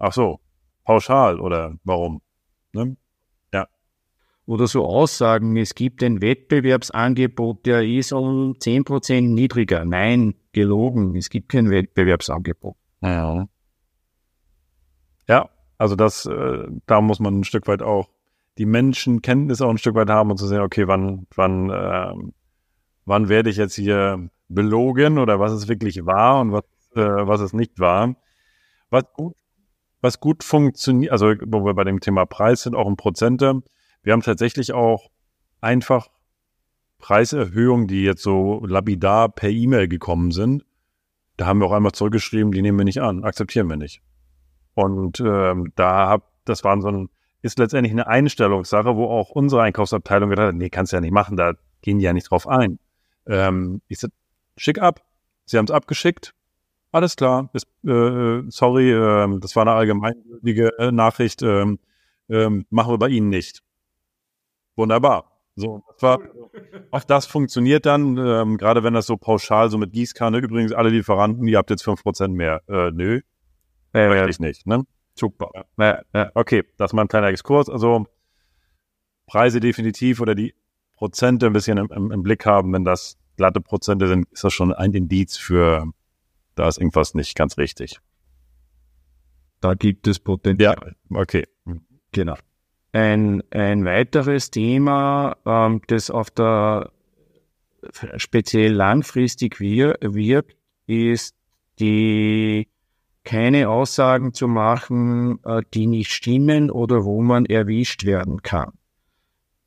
Ach 0.00 0.12
so, 0.12 0.40
pauschal 0.82 1.38
oder 1.38 1.76
warum? 1.84 2.22
Ne? 2.72 2.96
Ja. 3.52 3.68
Oder 4.44 4.66
so 4.66 4.84
Aussagen, 4.84 5.56
es 5.56 5.76
gibt 5.76 6.02
ein 6.02 6.20
Wettbewerbsangebot, 6.22 7.66
der 7.66 7.84
ist 7.84 8.12
um 8.12 8.58
10 8.58 8.82
Prozent 8.82 9.30
niedriger. 9.30 9.84
Nein, 9.84 10.34
gelogen, 10.50 11.14
es 11.14 11.30
gibt 11.30 11.50
kein 11.50 11.70
Wettbewerbsangebot. 11.70 12.74
Ja. 13.00 13.46
Ja, 15.28 15.48
also 15.84 15.96
das, 15.96 16.24
äh, 16.24 16.66
da 16.86 17.02
muss 17.02 17.20
man 17.20 17.40
ein 17.40 17.44
Stück 17.44 17.66
weit 17.66 17.82
auch 17.82 18.08
die 18.56 18.64
Menschenkenntnis 18.64 19.60
auch 19.60 19.68
ein 19.68 19.76
Stück 19.76 19.94
weit 19.94 20.08
haben 20.08 20.30
und 20.30 20.38
zu 20.38 20.46
sehen, 20.46 20.62
okay, 20.62 20.88
wann, 20.88 21.26
wann, 21.34 21.68
äh, 21.68 22.14
wann 23.04 23.28
werde 23.28 23.50
ich 23.50 23.58
jetzt 23.58 23.74
hier 23.74 24.30
belogen 24.48 25.18
oder 25.18 25.40
was 25.40 25.52
ist 25.52 25.68
wirklich 25.68 26.06
wahr 26.06 26.40
und 26.40 26.52
was, 26.52 26.64
äh, 26.94 27.26
was 27.26 27.42
ist 27.42 27.52
nicht 27.52 27.80
wahr. 27.80 28.16
Was 28.88 29.04
gut, 29.12 29.34
was 30.00 30.20
gut 30.20 30.42
funktioniert, 30.42 31.12
also 31.12 31.34
wo 31.44 31.66
wir 31.66 31.74
bei 31.74 31.84
dem 31.84 32.00
Thema 32.00 32.24
Preis 32.24 32.62
sind, 32.62 32.74
auch 32.74 32.88
in 32.88 32.96
Prozente. 32.96 33.62
Wir 34.02 34.14
haben 34.14 34.22
tatsächlich 34.22 34.72
auch 34.72 35.10
einfach 35.60 36.08
Preiserhöhungen, 36.96 37.88
die 37.88 38.04
jetzt 38.04 38.22
so 38.22 38.64
lapidar 38.64 39.28
per 39.28 39.50
E-Mail 39.50 39.86
gekommen 39.86 40.30
sind, 40.30 40.64
da 41.36 41.44
haben 41.44 41.58
wir 41.58 41.66
auch 41.66 41.72
einmal 41.72 41.92
zurückgeschrieben, 41.92 42.52
die 42.52 42.62
nehmen 42.62 42.78
wir 42.78 42.86
nicht 42.86 43.02
an, 43.02 43.22
akzeptieren 43.22 43.68
wir 43.68 43.76
nicht. 43.76 44.00
Und 44.74 45.20
ähm, 45.20 45.72
da 45.76 46.08
hab, 46.08 46.30
das 46.44 46.64
waren 46.64 46.82
so 46.82 46.88
ein 46.88 47.08
ist 47.44 47.58
letztendlich 47.58 47.92
eine 47.92 48.06
Einstellungssache, 48.06 48.96
wo 48.96 49.04
auch 49.04 49.28
unsere 49.28 49.60
Einkaufsabteilung 49.60 50.30
gedacht 50.30 50.48
hat, 50.48 50.54
nee, 50.54 50.70
kannst 50.70 50.92
du 50.92 50.96
ja 50.96 51.02
nicht 51.02 51.12
machen, 51.12 51.36
da 51.36 51.52
gehen 51.82 51.98
die 51.98 52.04
ja 52.04 52.14
nicht 52.14 52.30
drauf 52.30 52.48
ein. 52.48 52.78
Ähm, 53.26 53.82
ich 53.86 53.98
sag, 53.98 54.10
schick 54.56 54.80
ab. 54.80 55.04
Sie 55.44 55.58
haben 55.58 55.66
es 55.66 55.70
abgeschickt. 55.70 56.34
Alles 56.90 57.16
klar. 57.16 57.50
Ist, 57.52 57.66
äh, 57.86 58.42
sorry, 58.48 58.92
äh, 58.92 59.38
das 59.40 59.54
war 59.56 59.64
eine 59.64 59.72
allgemeingültige 59.72 60.70
äh, 60.78 60.90
Nachricht. 60.90 61.42
Ähm, 61.42 61.78
ähm, 62.30 62.64
machen 62.70 62.94
wir 62.94 62.98
bei 62.98 63.08
Ihnen 63.08 63.28
nicht. 63.28 63.62
Wunderbar. 64.74 65.30
So, 65.54 65.84
das 65.92 66.02
war, 66.02 66.20
auch 66.92 67.04
das 67.04 67.26
funktioniert 67.26 67.84
dann, 67.84 68.16
ähm, 68.16 68.56
gerade 68.56 68.82
wenn 68.82 68.94
das 68.94 69.04
so 69.04 69.18
pauschal, 69.18 69.68
so 69.70 69.76
mit 69.76 69.92
Gießkanne, 69.92 70.38
übrigens 70.38 70.72
alle 70.72 70.88
Lieferanten, 70.88 71.46
ihr 71.46 71.58
habt 71.58 71.68
jetzt 71.68 71.84
fünf 71.84 72.02
Prozent 72.02 72.34
mehr. 72.34 72.62
Äh, 72.68 72.90
nö, 72.90 73.20
Ja, 73.94 74.08
möchte 74.08 74.24
ja. 74.24 74.28
ich 74.28 74.40
nicht, 74.40 74.66
ne? 74.66 74.84
Super. 75.14 75.50
Ja. 75.54 75.64
Ja, 75.78 76.02
ja. 76.12 76.30
Okay, 76.34 76.64
das 76.76 76.90
ist 76.90 76.94
mal 76.94 77.02
ein 77.02 77.08
kleiner 77.08 77.28
Exkurs. 77.28 77.68
Also 77.68 78.06
Preise 79.26 79.60
definitiv 79.60 80.20
oder 80.20 80.34
die 80.34 80.54
Prozente 80.96 81.46
ein 81.46 81.52
bisschen 81.52 81.78
im, 81.78 81.90
im, 81.90 82.10
im 82.10 82.22
Blick 82.22 82.44
haben. 82.46 82.72
Wenn 82.72 82.84
das 82.84 83.16
glatte 83.36 83.60
Prozente 83.60 84.08
sind, 84.08 84.26
ist 84.32 84.44
das 84.44 84.52
schon 84.52 84.72
ein 84.72 84.92
Indiz 84.92 85.36
für, 85.36 85.86
da 86.56 86.68
ist 86.68 86.78
irgendwas 86.78 87.14
nicht 87.14 87.36
ganz 87.36 87.56
richtig. 87.56 88.00
Da 89.60 89.74
gibt 89.74 90.06
es 90.06 90.18
Potenzial. 90.18 90.94
Okay. 91.10 91.46
Genau. 92.12 92.36
Ein, 92.92 93.42
ein 93.50 93.84
weiteres 93.84 94.50
Thema, 94.50 95.36
ähm, 95.46 95.80
das 95.86 96.10
auf 96.10 96.30
der 96.30 96.90
speziell 98.16 98.72
langfristig 98.72 99.60
wir, 99.60 99.98
wirkt, 100.00 100.56
ist 100.86 101.34
die 101.78 102.68
keine 103.24 103.70
Aussagen 103.70 104.34
zu 104.34 104.46
machen, 104.48 105.42
äh, 105.44 105.62
die 105.72 105.86
nicht 105.86 106.12
stimmen 106.12 106.70
oder 106.70 107.04
wo 107.04 107.22
man 107.22 107.46
erwischt 107.46 108.04
werden 108.04 108.42
kann. 108.42 108.72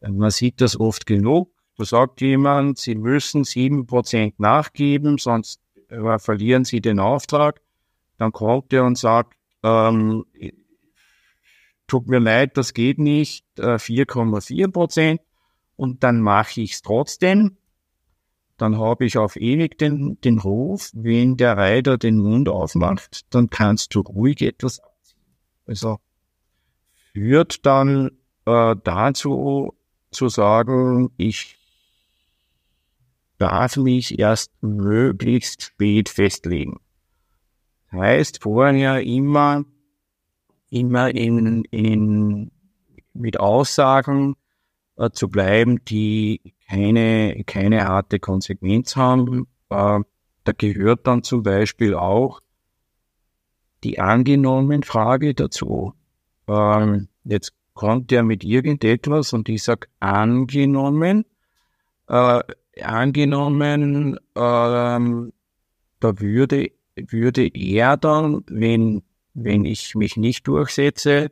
Man 0.01 0.29
sieht 0.29 0.61
das 0.61 0.79
oft 0.79 1.05
genug. 1.05 1.51
Da 1.77 1.85
sagt 1.85 2.21
jemand, 2.21 2.77
Sie 2.77 2.95
müssen 2.95 3.43
sieben 3.43 3.85
Prozent 3.87 4.39
nachgeben, 4.39 5.17
sonst 5.17 5.59
äh, 5.89 6.19
verlieren 6.19 6.65
Sie 6.65 6.81
den 6.81 6.99
Auftrag. 6.99 7.61
Dann 8.17 8.31
kommt 8.31 8.73
er 8.73 8.85
und 8.85 8.97
sagt, 8.97 9.35
ähm, 9.63 10.25
tut 11.87 12.07
mir 12.07 12.19
leid, 12.19 12.57
das 12.57 12.73
geht 12.73 12.99
nicht, 12.99 13.45
äh, 13.57 13.77
4,4 13.77 14.71
Prozent 14.71 15.21
und 15.75 16.03
dann 16.03 16.21
mache 16.21 16.61
ich 16.61 16.73
es 16.73 16.81
trotzdem. 16.81 17.57
Dann 18.57 18.77
habe 18.77 19.05
ich 19.05 19.17
auf 19.17 19.35
ewig 19.35 19.77
den, 19.77 20.19
den 20.21 20.39
Ruf, 20.39 20.91
wenn 20.93 21.37
der 21.37 21.57
Reiter 21.57 21.97
den 21.97 22.17
Mund 22.17 22.49
aufmacht, 22.49 23.25
dann 23.33 23.49
kannst 23.49 23.93
du 23.93 24.01
ruhig 24.01 24.41
etwas 24.41 24.79
abziehen. 24.79 25.21
Also 25.65 25.99
führt 27.13 27.65
dann 27.65 28.11
äh, 28.45 28.75
dazu 28.83 29.73
zu 30.11 30.29
sagen, 30.29 31.11
ich 31.17 31.57
darf 33.37 33.77
mich 33.77 34.17
erst 34.17 34.51
möglichst 34.61 35.61
spät 35.61 36.09
festlegen. 36.09 36.79
Heißt 37.91 38.41
vorher 38.41 39.01
immer 39.03 39.63
immer 40.69 41.09
in, 41.09 41.63
in, 41.65 42.51
mit 43.13 43.39
Aussagen 43.39 44.35
äh, 44.97 45.09
zu 45.11 45.29
bleiben, 45.29 45.83
die 45.85 46.53
keine, 46.67 47.43
keine 47.45 47.85
harte 47.87 48.19
Konsequenz 48.19 48.95
haben. 48.95 49.47
Äh, 49.69 49.99
da 50.43 50.51
gehört 50.57 51.07
dann 51.07 51.23
zum 51.23 51.43
Beispiel 51.43 51.93
auch 51.93 52.41
die 53.83 53.99
angenommen 53.99 54.83
Frage 54.83 55.33
dazu. 55.33 55.93
Ähm, 56.47 57.07
jetzt 57.23 57.53
kommt 57.73 58.11
er 58.11 58.23
mit 58.23 58.43
irgendetwas 58.43 59.33
und 59.33 59.49
ich 59.49 59.63
sag 59.63 59.89
angenommen, 59.99 61.25
äh, 62.07 62.41
angenommen, 62.81 64.19
ähm, 64.35 65.33
da 65.99 66.19
würde, 66.19 66.71
würde 66.95 67.47
er 67.53 67.97
dann, 67.97 68.43
wenn 68.47 69.03
wenn 69.37 69.65
ich 69.65 69.93
mich 69.93 70.17
nicht 70.17 70.47
durchsetze, 70.47 71.29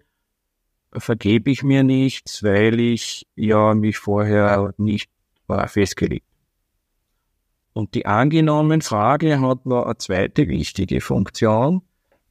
vergebe 0.93 1.49
ich 1.49 1.63
mir 1.63 1.83
nichts, 1.83 2.43
weil 2.43 2.79
ich 2.79 3.27
ja 3.35 3.73
mich 3.73 3.97
vorher 3.97 4.73
nicht 4.77 5.09
festgelegt. 5.47 6.25
Und 7.73 7.93
die 7.93 8.05
angenommen 8.05 8.81
Frage 8.81 9.41
hat 9.41 9.65
noch 9.65 9.85
eine 9.85 9.97
zweite 9.97 10.47
wichtige 10.47 11.01
Funktion. 11.01 11.81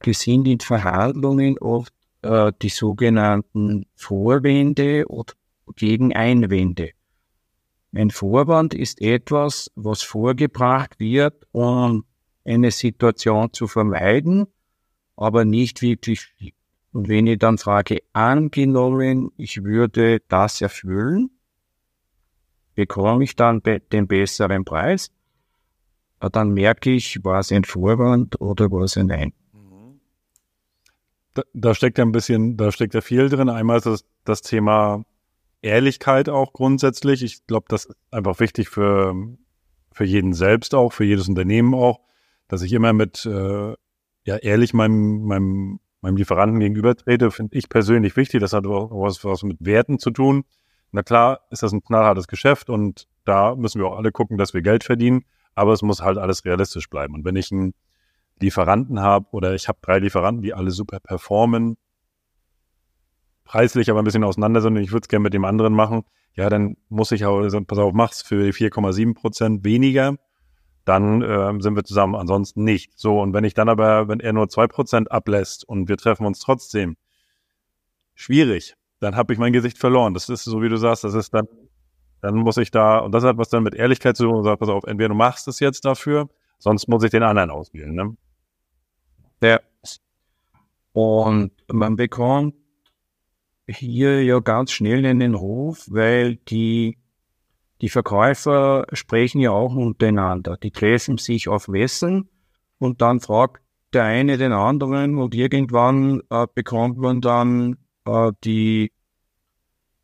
Wir 0.01 0.13
sind 0.13 0.47
in 0.47 0.59
Verhandlungen 0.59 1.57
oft 1.59 1.93
äh, 2.23 2.51
die 2.61 2.69
sogenannten 2.69 3.85
Vorwände 3.95 5.05
oder 5.07 5.33
Gegeneinwände. 5.75 6.91
Ein 7.93 8.09
Vorwand 8.09 8.73
ist 8.73 9.01
etwas, 9.01 9.71
was 9.75 10.01
vorgebracht 10.01 10.99
wird, 10.99 11.47
um 11.51 12.05
eine 12.43 12.71
Situation 12.71 13.53
zu 13.53 13.67
vermeiden 13.67 14.47
aber 15.15 15.45
nicht 15.45 15.81
wirklich 15.81 16.21
stimmt. 16.21 16.53
Und 16.91 17.09
wenn 17.09 17.27
ich 17.27 17.39
dann 17.39 17.57
frage, 17.57 17.99
angenommen, 18.13 19.31
ich 19.37 19.63
würde 19.63 20.21
das 20.29 20.61
erfüllen, 20.61 21.29
bekomme 22.75 23.23
ich 23.23 23.35
dann 23.35 23.61
be 23.61 23.79
den 23.79 24.07
besseren 24.07 24.65
Preis, 24.65 25.11
dann 26.19 26.51
merke 26.51 26.91
ich, 26.91 27.23
war 27.23 27.39
es 27.39 27.51
ein 27.51 27.63
Vorwand 27.63 28.39
oder 28.41 28.71
war 28.71 28.83
es 28.83 28.97
ein 28.97 29.07
Nein. 29.07 29.33
Da, 31.33 31.43
da 31.53 31.75
steckt 31.75 31.97
ja 31.97 32.05
ein 32.05 32.13
bisschen, 32.13 32.55
da 32.55 32.71
steckt 32.71 32.93
ja 32.93 33.01
viel 33.01 33.27
drin. 33.27 33.49
Einmal 33.49 33.77
ist 33.77 33.85
das, 33.85 34.05
das 34.23 34.41
Thema 34.41 35.03
Ehrlichkeit 35.61 36.29
auch 36.29 36.53
grundsätzlich. 36.53 37.23
Ich 37.23 37.45
glaube, 37.45 37.65
das 37.67 37.85
ist 37.85 37.95
einfach 38.09 38.39
wichtig 38.39 38.69
für, 38.69 39.13
für 39.91 40.05
jeden 40.05 40.31
selbst 40.31 40.73
auch, 40.73 40.93
für 40.93 41.03
jedes 41.03 41.27
Unternehmen 41.27 41.73
auch, 41.73 41.99
dass 42.47 42.61
ich 42.61 42.71
immer 42.71 42.93
mit 42.93 43.25
äh, 43.25 43.73
ja 44.23 44.37
ehrlich 44.37 44.73
meinem, 44.73 45.23
meinem, 45.23 45.79
meinem 46.01 46.15
Lieferanten 46.15 46.59
gegenüber 46.61 46.95
trete, 46.95 47.31
finde 47.31 47.57
ich 47.57 47.67
persönlich 47.67 48.15
wichtig. 48.15 48.39
Das 48.39 48.53
hat 48.53 48.65
auch 48.65 48.91
was, 48.91 49.23
was 49.25 49.43
mit 49.43 49.57
Werten 49.59 49.99
zu 49.99 50.11
tun. 50.11 50.45
Na 50.95 51.03
klar 51.03 51.41
ist 51.49 51.61
das 51.61 51.73
ein 51.73 51.83
knallhartes 51.83 52.25
Geschäft 52.29 52.69
und 52.69 53.09
da 53.25 53.53
müssen 53.53 53.81
wir 53.81 53.87
auch 53.87 53.97
alle 53.97 54.13
gucken, 54.13 54.37
dass 54.37 54.53
wir 54.53 54.61
Geld 54.61 54.85
verdienen, 54.85 55.25
aber 55.53 55.73
es 55.73 55.81
muss 55.81 56.01
halt 56.01 56.17
alles 56.17 56.45
realistisch 56.45 56.89
bleiben. 56.89 57.15
Und 57.15 57.25
wenn 57.25 57.35
ich 57.35 57.51
einen 57.51 57.73
Lieferanten 58.39 59.01
habe 59.01 59.25
oder 59.31 59.53
ich 59.55 59.67
habe 59.67 59.77
drei 59.81 59.99
Lieferanten, 59.99 60.41
die 60.41 60.53
alle 60.53 60.71
super 60.71 61.01
performen, 61.01 61.75
preislich 63.43 63.89
aber 63.89 63.99
ein 63.99 64.05
bisschen 64.05 64.23
auseinander 64.23 64.61
sind 64.61 64.77
und 64.77 64.83
ich 64.83 64.93
würde 64.93 65.03
es 65.03 65.09
gerne 65.09 65.23
mit 65.23 65.33
dem 65.33 65.43
anderen 65.43 65.73
machen, 65.73 66.03
ja, 66.33 66.49
dann 66.49 66.77
muss 66.87 67.11
ich 67.11 67.25
auch, 67.25 67.41
also, 67.41 67.61
pass 67.61 67.77
auf, 67.77 67.91
mach's 67.91 68.21
für 68.21 68.45
die 68.45 68.53
4,7 68.53 69.15
Prozent 69.15 69.65
weniger, 69.65 70.15
dann 70.85 71.21
äh, 71.21 71.59
sind 71.59 71.75
wir 71.75 71.83
zusammen, 71.83 72.15
ansonsten 72.15 72.63
nicht. 72.63 72.97
So, 72.97 73.19
und 73.19 73.33
wenn 73.33 73.43
ich 73.43 73.53
dann 73.53 73.67
aber, 73.67 74.07
wenn 74.07 74.21
er 74.21 74.31
nur 74.31 74.47
zwei 74.47 74.67
Prozent 74.67 75.11
ablässt 75.11 75.67
und 75.67 75.89
wir 75.89 75.97
treffen 75.97 76.25
uns 76.25 76.39
trotzdem, 76.39 76.95
schwierig, 78.13 78.77
dann 78.99 79.15
habe 79.15 79.33
ich 79.33 79.39
mein 79.39 79.53
Gesicht 79.53 79.77
verloren. 79.77 80.13
Das 80.13 80.29
ist 80.29 80.43
so, 80.43 80.61
wie 80.61 80.69
du 80.69 80.77
sagst, 80.77 81.03
das 81.03 81.13
ist 81.13 81.33
dann, 81.33 81.47
dann 82.21 82.35
muss 82.35 82.57
ich 82.57 82.71
da, 82.71 82.99
und 82.99 83.11
das 83.11 83.23
hat 83.23 83.37
was 83.37 83.49
dann 83.49 83.63
mit 83.63 83.75
Ehrlichkeit 83.75 84.17
zu 84.17 84.23
tun 84.23 84.35
und 84.35 84.43
sagt, 84.43 84.59
pass 84.59 84.69
auf, 84.69 84.83
entweder 84.85 85.09
du 85.09 85.15
machst 85.15 85.47
es 85.47 85.59
jetzt 85.59 85.85
dafür, 85.85 86.29
sonst 86.59 86.87
muss 86.87 87.03
ich 87.03 87.11
den 87.11 87.23
anderen 87.23 87.51
auswählen. 87.51 87.93
Ne? 87.93 88.17
Ja. 89.41 89.59
Und 90.93 91.51
man 91.71 91.97
bekommt 91.97 92.55
hier 93.67 94.23
ja 94.23 94.39
ganz 94.39 94.71
schnell 94.71 95.05
einen 95.05 95.35
Ruf, 95.35 95.85
weil 95.89 96.37
die, 96.37 96.97
die 97.81 97.89
Verkäufer 97.89 98.85
sprechen 98.93 99.41
ja 99.41 99.51
auch 99.51 99.75
untereinander. 99.75 100.57
Die 100.57 100.71
treffen 100.71 101.17
sich 101.17 101.49
auf 101.49 101.67
Messen 101.67 102.29
und 102.77 103.01
dann 103.01 103.19
fragt 103.19 103.61
der 103.93 104.03
eine 104.03 104.37
den 104.37 104.51
anderen 104.51 105.17
und 105.17 105.33
irgendwann 105.33 106.21
äh, 106.29 106.47
bekommt 106.53 106.97
man 106.97 107.21
dann 107.21 107.77
äh, 108.05 108.31
die, 108.43 108.91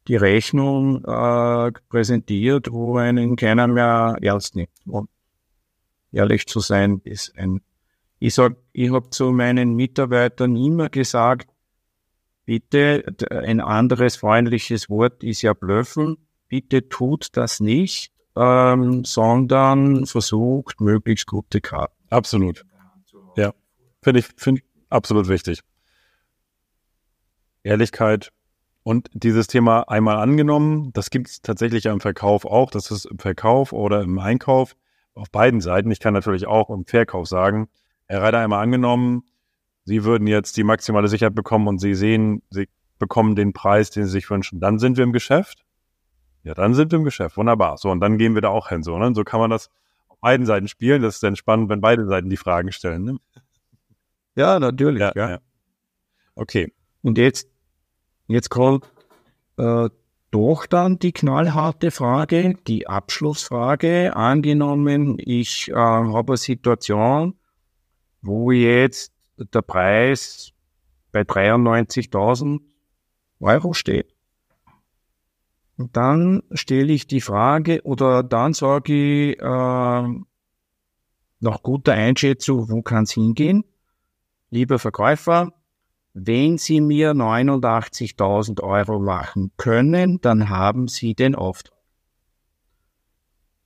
die 0.07 0.15
Rechnung 0.15 1.03
äh, 1.05 1.71
präsentiert, 1.89 2.71
wo 2.71 2.97
einen 2.97 3.35
keiner 3.35 3.67
mehr 3.67 4.17
ernst 4.21 4.55
nimmt. 4.55 4.69
Und 4.85 5.09
ehrlich 6.11 6.47
zu 6.47 6.59
sein, 6.59 7.01
ist 7.03 7.37
ein 7.37 7.61
ich 8.21 8.35
sag, 8.35 8.55
ich 8.71 8.91
habe 8.91 9.09
zu 9.09 9.31
meinen 9.31 9.73
Mitarbeitern 9.73 10.55
immer 10.55 10.89
gesagt, 10.89 11.49
bitte, 12.45 13.03
ein 13.31 13.59
anderes 13.59 14.15
freundliches 14.15 14.91
Wort 14.91 15.23
ist 15.23 15.41
ja 15.41 15.53
blöffen, 15.53 16.17
bitte 16.47 16.87
tut 16.87 17.29
das 17.35 17.59
nicht, 17.59 18.13
ähm, 18.35 19.03
sondern 19.05 20.05
versucht 20.05 20.79
möglichst 20.81 21.25
gute 21.25 21.61
Karten. 21.61 21.95
Absolut. 22.11 22.63
Ja, 23.37 23.53
finde 24.03 24.19
ich, 24.19 24.27
finde 24.37 24.61
absolut 24.89 25.27
wichtig. 25.27 25.61
Ehrlichkeit 27.63 28.31
und 28.83 29.09
dieses 29.13 29.47
Thema 29.47 29.81
einmal 29.89 30.17
angenommen, 30.17 30.91
das 30.93 31.09
gibt 31.09 31.29
es 31.29 31.41
tatsächlich 31.41 31.85
ja 31.85 31.93
im 31.93 32.01
Verkauf 32.01 32.45
auch, 32.45 32.71
das 32.71 32.91
ist 32.91 33.05
im 33.05 33.19
Verkauf 33.19 33.73
oder 33.73 34.01
im 34.01 34.17
Einkauf 34.19 34.75
auf 35.13 35.29
beiden 35.29 35.61
Seiten. 35.61 35.91
Ich 35.91 35.99
kann 35.99 36.13
natürlich 36.13 36.47
auch 36.47 36.69
im 36.69 36.85
Verkauf 36.85 37.27
sagen, 37.27 37.67
Herr 38.07 38.21
Reiter, 38.21 38.39
einmal 38.39 38.63
angenommen, 38.63 39.23
Sie 39.83 40.03
würden 40.03 40.27
jetzt 40.27 40.57
die 40.57 40.63
maximale 40.63 41.07
Sicherheit 41.07 41.33
bekommen 41.33 41.67
und 41.67 41.79
Sie 41.79 41.95
sehen, 41.95 42.43
Sie 42.51 42.67
bekommen 43.01 43.35
den 43.35 43.51
Preis, 43.51 43.89
den 43.89 44.05
sie 44.05 44.11
sich 44.11 44.29
wünschen. 44.29 44.61
Dann 44.61 44.79
sind 44.79 44.95
wir 44.95 45.03
im 45.03 45.11
Geschäft. 45.11 45.65
Ja, 46.43 46.53
dann 46.53 46.73
sind 46.73 46.91
wir 46.91 46.99
im 46.99 47.03
Geschäft. 47.03 47.35
Wunderbar. 47.35 47.77
So, 47.77 47.89
und 47.89 47.99
dann 47.99 48.17
gehen 48.17 48.35
wir 48.35 48.41
da 48.41 48.49
auch 48.49 48.69
hin. 48.69 48.83
So, 48.83 48.97
ne? 48.97 49.13
so 49.13 49.23
kann 49.23 49.39
man 49.39 49.49
das 49.49 49.69
auf 50.07 50.19
beiden 50.19 50.45
Seiten 50.45 50.67
spielen. 50.67 51.01
Das 51.01 51.15
ist 51.15 51.23
dann 51.23 51.35
spannend, 51.35 51.69
wenn 51.69 51.81
beide 51.81 52.05
Seiten 52.05 52.29
die 52.29 52.37
Fragen 52.37 52.71
stellen. 52.71 53.03
Ne? 53.03 53.17
Ja, 54.35 54.59
natürlich. 54.59 55.01
Ja, 55.01 55.11
Ja, 55.15 55.29
ja. 55.31 55.39
Okay. 56.35 56.71
Und 57.01 57.17
jetzt, 57.17 57.49
jetzt 58.27 58.49
kommt 58.49 58.85
äh, 59.57 59.89
doch 60.31 60.65
dann 60.65 60.97
die 60.97 61.11
knallharte 61.11 61.91
Frage, 61.91 62.55
die 62.67 62.87
Abschlussfrage. 62.87 64.15
Angenommen, 64.15 65.17
ich 65.19 65.69
äh, 65.69 65.73
habe 65.73 66.33
eine 66.33 66.37
Situation, 66.37 67.35
wo 68.21 68.51
jetzt 68.51 69.13
der 69.37 69.61
Preis 69.61 70.53
bei 71.11 71.21
93.000 71.21 72.61
Euro 73.41 73.73
steht. 73.73 74.13
Und 75.77 75.97
dann 75.97 76.43
stelle 76.51 76.93
ich 76.93 77.07
die 77.07 77.21
Frage 77.21 77.81
oder 77.83 78.23
dann 78.23 78.53
sage 78.53 78.93
ich 79.31 79.39
äh, 79.39 79.43
nach 81.41 81.63
guter 81.63 81.93
Einschätzung, 81.93 82.69
wo 82.69 82.81
kann 82.83 83.03
es 83.03 83.11
hingehen? 83.11 83.65
Lieber 84.51 84.79
Verkäufer, 84.79 85.53
wenn 86.13 86.57
Sie 86.57 86.81
mir 86.81 87.13
89.000 87.13 88.61
Euro 88.61 88.99
machen 88.99 89.51
können, 89.57 90.19
dann 90.21 90.49
haben 90.49 90.87
Sie 90.87 91.13
den 91.13 91.35
Auftrag. 91.35 91.77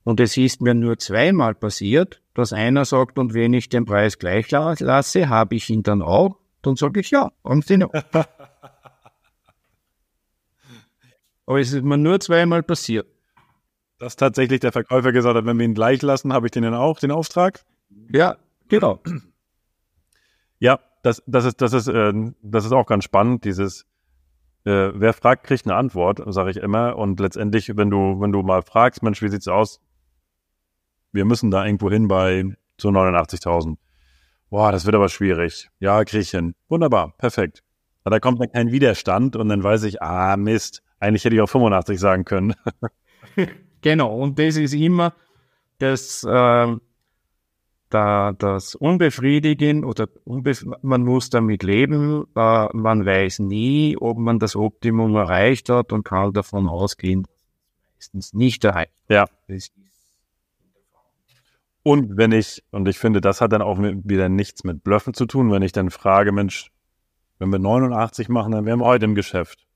Und 0.04 0.20
es 0.20 0.36
ist 0.36 0.60
mir 0.60 0.74
nur 0.74 0.98
zweimal 0.98 1.54
passiert, 1.56 2.22
dass 2.34 2.52
einer 2.52 2.84
sagt, 2.84 3.18
und 3.18 3.34
wenn 3.34 3.52
ich 3.54 3.68
den 3.68 3.84
Preis 3.84 4.18
gleich 4.18 4.50
la- 4.52 4.76
lasse, 4.78 5.28
habe 5.28 5.56
ich 5.56 5.68
ihn 5.68 5.82
dann 5.82 6.00
auch. 6.02 6.36
Dann 6.62 6.76
sage 6.76 7.00
ich 7.00 7.10
ja, 7.10 7.32
haben 7.44 7.62
Sie 7.62 7.74
ihn 7.74 7.82
auch. 7.82 7.92
Aber 11.46 11.60
es 11.60 11.72
ist 11.72 11.82
mir 11.84 11.96
nur 11.96 12.20
zweimal 12.20 12.62
passiert. 12.62 13.06
Dass 13.98 14.14
tatsächlich 14.16 14.60
der 14.60 14.72
Verkäufer 14.72 15.10
gesagt 15.12 15.36
hat, 15.36 15.46
wenn 15.46 15.58
wir 15.58 15.64
ihn 15.64 15.74
gleich 15.74 16.02
lassen, 16.02 16.32
habe 16.32 16.46
ich 16.46 16.52
den 16.52 16.64
dann 16.64 16.74
auch, 16.74 16.98
den 17.00 17.10
Auftrag? 17.10 17.64
Ja, 18.12 18.36
genau. 18.68 19.00
Ja, 20.58 20.78
das, 21.06 21.22
das 21.26 21.44
ist, 21.44 21.62
das 21.62 21.72
ist, 21.72 21.86
äh, 21.86 22.12
das 22.42 22.64
ist 22.64 22.72
auch 22.72 22.86
ganz 22.86 23.04
spannend, 23.04 23.44
dieses, 23.44 23.82
äh, 24.64 24.90
wer 24.92 25.12
fragt, 25.12 25.44
kriegt 25.44 25.64
eine 25.66 25.76
Antwort, 25.76 26.20
sage 26.26 26.50
ich 26.50 26.56
immer. 26.56 26.96
Und 26.96 27.20
letztendlich, 27.20 27.76
wenn 27.76 27.90
du, 27.90 28.20
wenn 28.20 28.32
du 28.32 28.42
mal 28.42 28.62
fragst, 28.62 29.02
Mensch, 29.02 29.22
wie 29.22 29.28
sieht's 29.28 29.46
aus? 29.46 29.80
Wir 31.12 31.24
müssen 31.24 31.50
da 31.50 31.64
irgendwo 31.64 31.90
hin 31.90 32.08
bei 32.08 32.56
zu 32.76 32.88
89.000. 32.88 33.76
Boah, 34.50 34.72
das 34.72 34.84
wird 34.84 34.96
aber 34.96 35.08
schwierig. 35.08 35.68
Ja, 35.78 36.04
krieg 36.04 36.22
ich 36.22 36.30
hin. 36.30 36.54
Wunderbar, 36.68 37.14
perfekt. 37.18 37.62
Aber 38.02 38.16
da 38.16 38.20
kommt 38.20 38.40
dann 38.40 38.50
kein 38.50 38.72
Widerstand 38.72 39.36
und 39.36 39.48
dann 39.48 39.62
weiß 39.62 39.84
ich, 39.84 40.02
ah, 40.02 40.36
Mist, 40.36 40.82
eigentlich 40.98 41.24
hätte 41.24 41.36
ich 41.36 41.40
auch 41.40 41.48
85 41.48 41.98
sagen 41.98 42.24
können. 42.24 42.54
Genau, 43.82 44.16
und 44.16 44.36
das 44.38 44.56
ist 44.56 44.72
immer 44.72 45.14
das, 45.78 46.24
äh, 46.24 46.76
da, 47.90 48.32
das 48.32 48.74
Unbefriedigen 48.74 49.84
oder 49.84 50.08
unbef 50.24 50.64
man 50.82 51.02
muss 51.02 51.30
damit 51.30 51.62
leben. 51.62 52.24
Äh, 52.34 52.68
man 52.72 53.06
weiß 53.06 53.40
nie, 53.40 53.96
ob 53.96 54.18
man 54.18 54.38
das 54.38 54.56
Optimum 54.56 55.14
erreicht 55.14 55.68
hat 55.68 55.92
und 55.92 56.04
kann 56.04 56.32
davon 56.32 56.68
ausgehen, 56.68 57.22
dass 57.22 57.30
man 57.30 57.40
es 57.78 57.94
meistens 57.94 58.34
nicht 58.34 58.64
erreicht. 58.64 58.92
Ja. 59.08 59.26
Und 61.82 62.16
wenn 62.16 62.32
ich, 62.32 62.64
und 62.72 62.88
ich 62.88 62.98
finde, 62.98 63.20
das 63.20 63.40
hat 63.40 63.52
dann 63.52 63.62
auch 63.62 63.78
wieder 63.78 64.28
nichts 64.28 64.64
mit 64.64 64.82
Bluffen 64.82 65.14
zu 65.14 65.24
tun, 65.26 65.52
wenn 65.52 65.62
ich 65.62 65.70
dann 65.70 65.90
frage, 65.90 66.32
Mensch, 66.32 66.72
wenn 67.38 67.50
wir 67.50 67.60
89 67.60 68.28
machen, 68.28 68.52
dann 68.52 68.66
wären 68.66 68.80
wir 68.80 68.86
heute 68.86 69.04
im 69.04 69.14
Geschäft. 69.14 69.66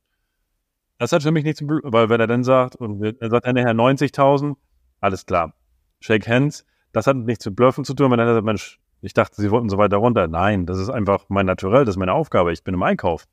Das 0.98 1.12
hat 1.12 1.22
für 1.22 1.30
mich 1.30 1.44
nichts, 1.44 1.62
weil 1.62 2.08
wenn 2.08 2.20
er 2.20 2.26
dann 2.26 2.42
sagt, 2.42 2.76
und 2.76 3.02
er 3.02 3.30
sagt 3.30 3.46
dann 3.46 3.54
nachher 3.54 3.74
90.000, 3.74 4.56
alles 5.00 5.24
klar. 5.24 5.54
Shake 6.00 6.26
hands, 6.26 6.66
das 6.92 7.06
hat 7.06 7.16
nichts 7.16 7.46
mit 7.46 7.56
Bluffen 7.56 7.84
zu 7.84 7.94
tun, 7.94 8.10
wenn 8.10 8.18
er 8.18 8.34
sagt, 8.34 8.44
Mensch, 8.44 8.80
ich 9.02 9.14
dachte, 9.14 9.40
sie 9.40 9.50
wollten 9.50 9.68
so 9.68 9.78
weiter 9.78 9.96
runter. 9.96 10.28
Nein, 10.28 10.66
das 10.66 10.78
ist 10.78 10.90
einfach 10.90 11.24
mein 11.28 11.46
Naturell, 11.46 11.84
das 11.84 11.94
ist 11.94 11.98
meine 11.98 12.12
Aufgabe. 12.12 12.52
Ich 12.52 12.62
bin 12.62 12.74
im 12.74 12.82
Einkauf. 12.82 13.24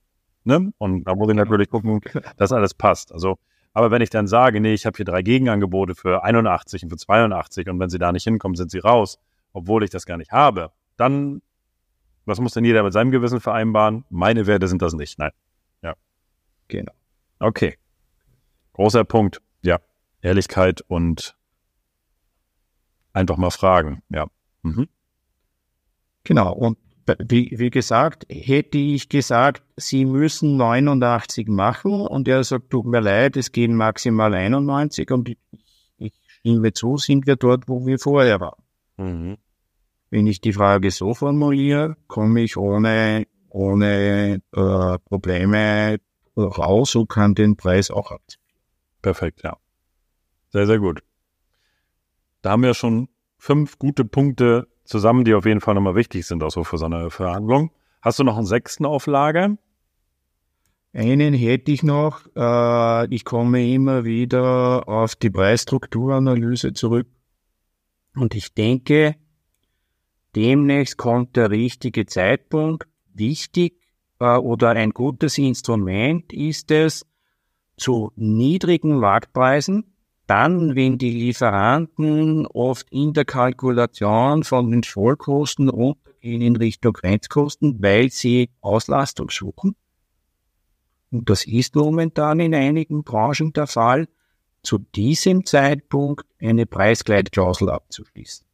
Ne? 0.43 0.71
Und 0.77 1.03
da 1.03 1.15
muss 1.15 1.29
ich 1.29 1.35
natürlich 1.35 1.69
gucken, 1.69 2.01
dass 2.37 2.51
alles 2.51 2.73
passt. 2.73 3.11
Also, 3.11 3.37
aber 3.73 3.91
wenn 3.91 4.01
ich 4.01 4.09
dann 4.09 4.27
sage, 4.27 4.61
nee, 4.61 4.73
ich 4.73 4.85
habe 4.85 4.95
hier 4.95 5.05
drei 5.05 5.21
Gegenangebote 5.21 5.93
für 5.93 6.23
81 6.23 6.83
und 6.83 6.89
für 6.89 6.97
82 6.97 7.69
und 7.69 7.79
wenn 7.79 7.89
sie 7.89 7.99
da 7.99 8.11
nicht 8.11 8.23
hinkommen, 8.23 8.55
sind 8.55 8.71
sie 8.71 8.79
raus, 8.79 9.19
obwohl 9.53 9.83
ich 9.83 9.89
das 9.89 10.05
gar 10.05 10.17
nicht 10.17 10.31
habe, 10.31 10.71
dann, 10.95 11.41
was 12.25 12.39
muss 12.39 12.53
denn 12.53 12.63
jeder 12.63 12.83
mit 12.83 12.93
seinem 12.93 13.11
Gewissen 13.11 13.41
vereinbaren? 13.41 14.05
Meine 14.09 14.47
Werte 14.47 14.67
sind 14.67 14.81
das 14.81 14.93
nicht. 14.93 15.19
Nein. 15.19 15.31
genau. 16.67 16.93
Okay. 17.39 17.77
Großer 18.73 19.03
Punkt. 19.03 19.41
Ja. 19.61 19.79
Ehrlichkeit 20.21 20.81
und 20.87 21.35
einfach 23.17 23.37
mal 23.37 23.51
fragen. 23.51 24.01
Ja. 24.09 24.27
Mhm. 24.61 24.87
Genau, 26.23 26.53
und 26.53 26.77
wie, 27.19 27.53
wie 27.57 27.69
gesagt, 27.69 28.25
hätte 28.29 28.77
ich 28.77 29.07
gesagt, 29.07 29.63
Sie 29.77 30.05
müssen 30.05 30.57
89 30.57 31.47
machen 31.47 32.01
und 32.01 32.27
er 32.27 32.43
sagt, 32.43 32.69
tut 32.69 32.85
mir 32.85 32.99
leid, 32.99 33.37
es 33.37 33.51
gehen 33.51 33.75
maximal 33.75 34.33
91 34.33 35.09
und 35.11 35.29
ich, 35.29 35.37
ich 35.97 36.13
stimme 36.27 36.73
zu, 36.73 36.97
sind 36.97 37.25
wir 37.25 37.37
dort, 37.37 37.69
wo 37.69 37.85
wir 37.85 37.97
vorher 37.97 38.39
waren. 38.41 38.61
Mhm. 38.97 39.37
Wenn 40.09 40.27
ich 40.27 40.41
die 40.41 40.53
Frage 40.53 40.91
so 40.91 41.13
formuliere, 41.13 41.95
komme 42.07 42.41
ich 42.41 42.57
ohne, 42.57 43.25
ohne 43.49 44.41
äh, 44.53 44.97
Probleme 45.05 45.99
raus 46.35 46.95
und 46.95 47.09
kann 47.09 47.35
den 47.35 47.55
Preis 47.55 47.89
auch 47.89 48.11
akzeptieren. 48.11 48.61
Perfekt, 49.01 49.43
ja. 49.43 49.57
Sehr, 50.49 50.67
sehr 50.67 50.79
gut. 50.79 51.06
Da 52.47 52.51
haben 52.51 52.63
wir 52.63 52.75
schon 52.75 53.09
fünf 53.37 53.77
gute 53.77 54.05
Punkte 54.05 54.69
zusammen, 54.85 55.25
die 55.25 55.33
auf 55.33 55.45
jeden 55.45 55.59
Fall 55.59 55.75
nochmal 55.75 55.95
wichtig 55.95 56.25
sind, 56.25 56.41
auch 56.43 56.49
so 56.49 56.63
für 56.63 56.77
so 56.77 56.85
eine 56.85 57.09
Verhandlung. 57.09 57.71
Hast 58.01 58.19
du 58.19 58.23
noch 58.23 58.37
einen 58.37 58.45
sechsten 58.45 58.85
auf 58.85 59.05
Lager? 59.05 59.57
Einen 60.93 61.33
hätte 61.33 61.73
ich 61.73 61.83
noch. 61.83 62.21
Äh, 62.37 63.13
ich 63.13 63.25
komme 63.25 63.69
immer 63.69 64.05
wieder 64.05 64.87
auf 64.87 65.17
die 65.17 65.29
Preisstrukturanalyse 65.29 66.71
zurück. 66.71 67.09
Und 68.15 68.33
ich 68.33 68.53
denke, 68.53 69.17
demnächst 70.33 70.95
kommt 70.95 71.35
der 71.35 71.51
richtige 71.51 72.05
Zeitpunkt. 72.05 72.87
Wichtig 73.13 73.81
äh, 74.21 74.37
oder 74.37 74.69
ein 74.69 74.91
gutes 74.91 75.37
Instrument 75.37 76.31
ist 76.31 76.71
es, 76.71 77.05
zu 77.75 78.13
niedrigen 78.15 78.97
Marktpreisen, 78.99 79.96
dann, 80.27 80.75
wenn 80.75 80.97
die 80.97 81.09
Lieferanten 81.09 82.45
oft 82.47 82.87
in 82.91 83.13
der 83.13 83.25
Kalkulation 83.25 84.43
von 84.43 84.69
den 84.69 84.83
Vollkosten 84.83 85.69
runtergehen 85.69 86.41
in 86.41 86.55
Richtung 86.55 86.93
Grenzkosten, 86.93 87.81
weil 87.81 88.11
sie 88.11 88.49
Auslastung 88.61 89.29
suchen, 89.29 89.75
und 91.11 91.29
das 91.29 91.45
ist 91.45 91.75
momentan 91.75 92.39
in 92.39 92.53
einigen 92.53 93.03
Branchen 93.03 93.53
der 93.53 93.67
Fall, 93.67 94.07
zu 94.61 94.79
diesem 94.79 95.45
Zeitpunkt 95.45 96.25
eine 96.39 96.65
Preisgleitklausel 96.65 97.69
abzuschließen. 97.69 98.45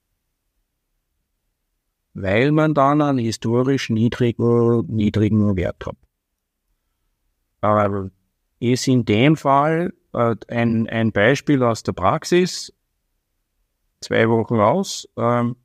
Weil 2.14 2.52
man 2.52 2.76
dann 2.76 3.02
einen 3.02 3.18
historisch 3.18 3.90
niedrigen, 3.90 4.86
niedrigen 4.88 5.56
Wert 5.56 5.88
hat. 5.88 5.98
Aber 7.62 8.12
ist 8.60 8.88
in 8.88 9.06
dem 9.06 9.36
Fall 9.36 9.94
ein, 10.14 10.88
ein 10.88 11.12
Beispiel 11.12 11.64
aus 11.64 11.84
der 11.84 11.94
Praxis, 11.94 12.74
zwei 14.02 14.30
Wochen 14.30 14.60
aus. 14.60 15.08
Ähm, 15.18 15.56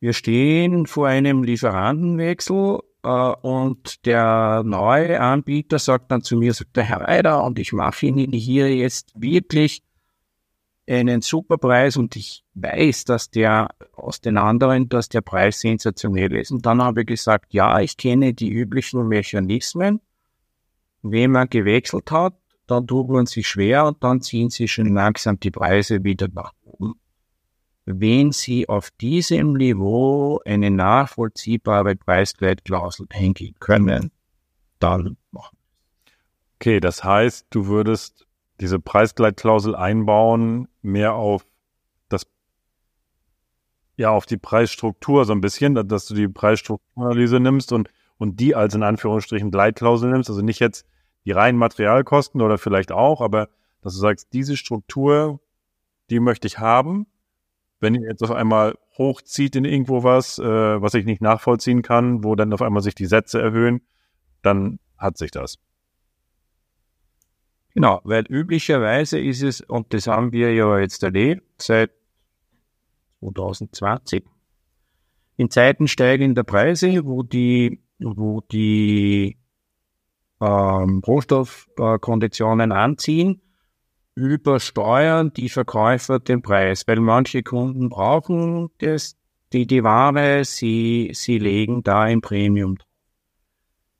wir 0.00 0.12
stehen 0.12 0.86
vor 0.86 1.08
einem 1.08 1.42
Lieferantenwechsel 1.42 2.80
äh, 3.02 3.08
und 3.08 4.06
der 4.06 4.62
neue 4.64 5.20
Anbieter 5.20 5.78
sagt 5.78 6.10
dann 6.10 6.22
zu 6.22 6.36
mir, 6.36 6.54
sagt 6.54 6.76
der 6.76 6.84
Herr 6.84 7.00
Reider, 7.00 7.44
und 7.44 7.58
ich 7.58 7.72
mache 7.72 8.06
Ihnen 8.06 8.32
hier 8.32 8.74
jetzt 8.74 9.12
wirklich 9.20 9.82
einen 10.88 11.20
super 11.20 11.58
Preis 11.58 11.96
und 11.96 12.16
ich 12.16 12.44
weiß, 12.54 13.04
dass 13.04 13.30
der 13.30 13.68
aus 13.92 14.20
den 14.20 14.38
anderen, 14.38 14.88
dass 14.88 15.08
der 15.08 15.20
Preis 15.20 15.60
sensationell 15.60 16.34
ist. 16.34 16.50
Und 16.50 16.64
dann 16.64 16.82
habe 16.82 17.02
ich 17.02 17.08
gesagt, 17.08 17.52
ja, 17.52 17.78
ich 17.80 17.96
kenne 17.96 18.32
die 18.32 18.50
üblichen 18.50 19.06
Mechanismen. 19.06 20.00
Wenn 21.02 21.32
man 21.32 21.48
gewechselt 21.48 22.10
hat, 22.10 22.34
dann 22.70 22.86
tut 22.86 23.08
man 23.08 23.26
sich 23.26 23.48
schwer 23.48 23.86
und 23.86 24.04
dann 24.04 24.20
ziehen 24.20 24.50
sie 24.50 24.68
schon 24.68 24.94
langsam 24.94 25.40
die 25.40 25.50
Preise 25.50 26.04
wieder 26.04 26.28
nach 26.32 26.52
oben. 26.64 27.00
Wenn 27.86 28.32
Sie 28.32 28.68
auf 28.68 28.90
diesem 28.90 29.54
Niveau 29.54 30.42
eine 30.44 30.70
nachvollziehbare 30.70 31.96
Preisgleitklausel 31.96 33.06
hängen 33.10 33.54
können, 33.58 34.12
dann 34.78 35.16
machen. 35.30 35.56
Okay, 36.56 36.80
das 36.80 37.02
heißt, 37.02 37.46
du 37.48 37.66
würdest 37.66 38.26
diese 38.60 38.78
Preisgleitklausel 38.78 39.74
einbauen, 39.74 40.68
mehr 40.82 41.14
auf 41.14 41.46
das, 42.10 42.26
ja, 43.96 44.10
auf 44.10 44.26
die 44.26 44.36
Preisstruktur 44.36 45.24
so 45.24 45.32
ein 45.32 45.40
bisschen, 45.40 45.74
dass 45.88 46.04
du 46.04 46.14
die 46.14 46.28
Preisstrukturanalyse 46.28 47.40
nimmst 47.40 47.72
und, 47.72 47.88
und 48.18 48.38
die 48.38 48.54
als 48.54 48.74
in 48.74 48.82
Anführungsstrichen 48.82 49.50
Gleitklausel 49.50 50.10
nimmst, 50.10 50.28
also 50.28 50.42
nicht 50.42 50.60
jetzt 50.60 50.84
die 51.28 51.32
reinen 51.32 51.58
Materialkosten 51.58 52.40
oder 52.40 52.56
vielleicht 52.56 52.90
auch, 52.90 53.20
aber 53.20 53.50
dass 53.82 53.92
du 53.92 54.00
sagst, 54.00 54.32
diese 54.32 54.56
Struktur, 54.56 55.40
die 56.08 56.20
möchte 56.20 56.46
ich 56.46 56.58
haben. 56.58 57.06
Wenn 57.80 57.94
ihr 57.94 58.08
jetzt 58.08 58.22
auf 58.22 58.30
einmal 58.30 58.78
hochzieht 58.96 59.54
in 59.54 59.66
irgendwo 59.66 60.02
was, 60.02 60.38
äh, 60.38 60.42
was 60.82 60.94
ich 60.94 61.04
nicht 61.04 61.20
nachvollziehen 61.20 61.82
kann, 61.82 62.24
wo 62.24 62.34
dann 62.34 62.54
auf 62.54 62.62
einmal 62.62 62.82
sich 62.82 62.94
die 62.94 63.04
Sätze 63.04 63.42
erhöhen, 63.42 63.82
dann 64.40 64.78
hat 64.96 65.18
sich 65.18 65.30
das. 65.30 65.58
Genau, 67.74 68.00
weil 68.04 68.24
üblicherweise 68.26 69.20
ist 69.20 69.42
es, 69.42 69.60
und 69.60 69.92
das 69.92 70.06
haben 70.06 70.32
wir 70.32 70.54
ja 70.54 70.78
jetzt 70.78 71.02
erlebt, 71.02 71.60
seit 71.60 71.90
2020, 73.20 74.24
in 75.36 75.50
Zeiten 75.50 75.88
steigender 75.88 76.42
Preise, 76.42 77.04
wo 77.04 77.22
die, 77.22 77.82
wo 77.98 78.40
die 78.40 79.37
ähm, 80.40 81.02
Rohstoffkonditionen 81.06 82.72
anziehen, 82.72 83.40
übersteuern 84.14 85.32
die 85.32 85.48
Verkäufer 85.48 86.18
den 86.18 86.42
Preis, 86.42 86.84
weil 86.86 87.00
manche 87.00 87.42
Kunden 87.42 87.88
brauchen 87.88 88.70
das, 88.78 89.16
die, 89.52 89.66
die 89.66 89.82
Ware, 89.82 90.44
sie, 90.44 91.10
sie 91.14 91.38
legen 91.38 91.82
da 91.82 92.02
ein 92.02 92.20
Premium. 92.20 92.76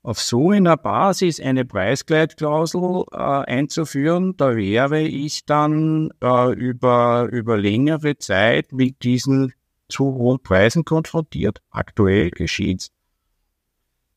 Auf 0.02 0.20
so 0.20 0.50
einer 0.50 0.76
Basis 0.76 1.40
eine 1.40 1.64
Preisgleitklausel 1.64 3.04
äh, 3.12 3.16
einzuführen, 3.16 4.36
da 4.36 4.56
wäre 4.56 5.02
ich 5.02 5.44
dann 5.44 6.10
äh, 6.22 6.52
über, 6.52 7.28
über 7.30 7.56
längere 7.56 8.16
Zeit 8.16 8.72
mit 8.72 9.02
diesen 9.02 9.52
zu 9.88 10.04
hohen 10.14 10.40
Preisen 10.40 10.84
konfrontiert. 10.84 11.60
Aktuell 11.70 12.30
geschieht 12.30 12.90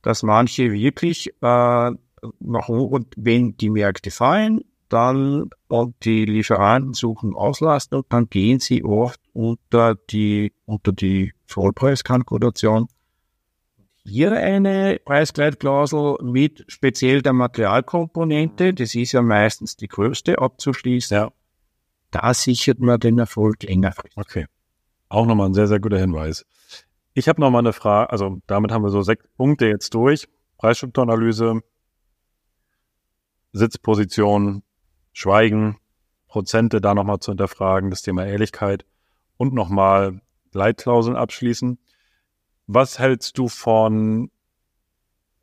dass 0.02 0.24
manche 0.24 0.72
wirklich 0.72 1.30
äh, 1.42 1.92
nach 2.40 2.70
und 2.70 3.08
wenn 3.18 3.58
die 3.58 3.70
Märkte 3.70 4.12
fallen, 4.12 4.62
dann 4.90 5.50
und 5.68 5.96
die 6.04 6.26
Lieferanten 6.26 6.94
suchen 6.94 7.34
Auslastung, 7.34 8.04
dann 8.10 8.30
gehen 8.30 8.60
sie 8.60 8.84
oft 8.84 9.22
unter 9.34 9.96
die, 9.96 10.54
unter 10.66 10.92
die 10.92 11.34
Vollpreiskalkulation. 11.46 12.88
Hier 14.04 14.32
eine 14.34 15.00
Preisgleitklausel 15.06 16.18
mit 16.24 16.66
speziell 16.68 17.22
der 17.22 17.34
Materialkomponente, 17.34 18.74
das 18.74 18.96
ist 18.96 19.12
ja 19.12 19.22
meistens 19.22 19.78
die 19.78 19.88
größte, 19.88 20.40
abzuschließen. 20.40 21.16
Ja. 21.16 21.32
Da 22.10 22.34
sichert 22.34 22.80
man 22.80 23.00
den 23.00 23.20
Erfolg 23.20 23.64
längerfristig. 23.64 24.18
Okay. 24.18 24.46
Auch 25.08 25.26
nochmal 25.26 25.50
ein 25.50 25.54
sehr, 25.54 25.68
sehr 25.68 25.80
guter 25.80 26.00
Hinweis. 26.00 26.46
Ich 27.14 27.30
habe 27.30 27.40
nochmal 27.40 27.60
eine 27.60 27.74
Frage, 27.74 28.12
also 28.12 28.40
damit 28.48 28.72
haben 28.72 28.84
wir 28.84 28.90
so 28.90 29.02
sechs 29.02 29.26
Punkte 29.38 29.68
jetzt 29.68 29.94
durch. 29.94 30.28
Preisstrukturanalyse, 30.58 31.62
Sitzposition, 33.54 34.64
Schweigen, 35.14 35.78
Prozente 36.28 36.80
da 36.82 36.94
nochmal 36.94 37.20
zu 37.20 37.32
hinterfragen, 37.32 37.90
das 37.90 38.02
Thema 38.02 38.26
Ehrlichkeit 38.26 38.86
und 39.38 39.54
nochmal 39.54 40.22
Leitklauseln 40.54 41.16
abschließen. 41.16 41.78
Was 42.68 43.00
hältst 43.00 43.38
du 43.38 43.48
von 43.50 44.32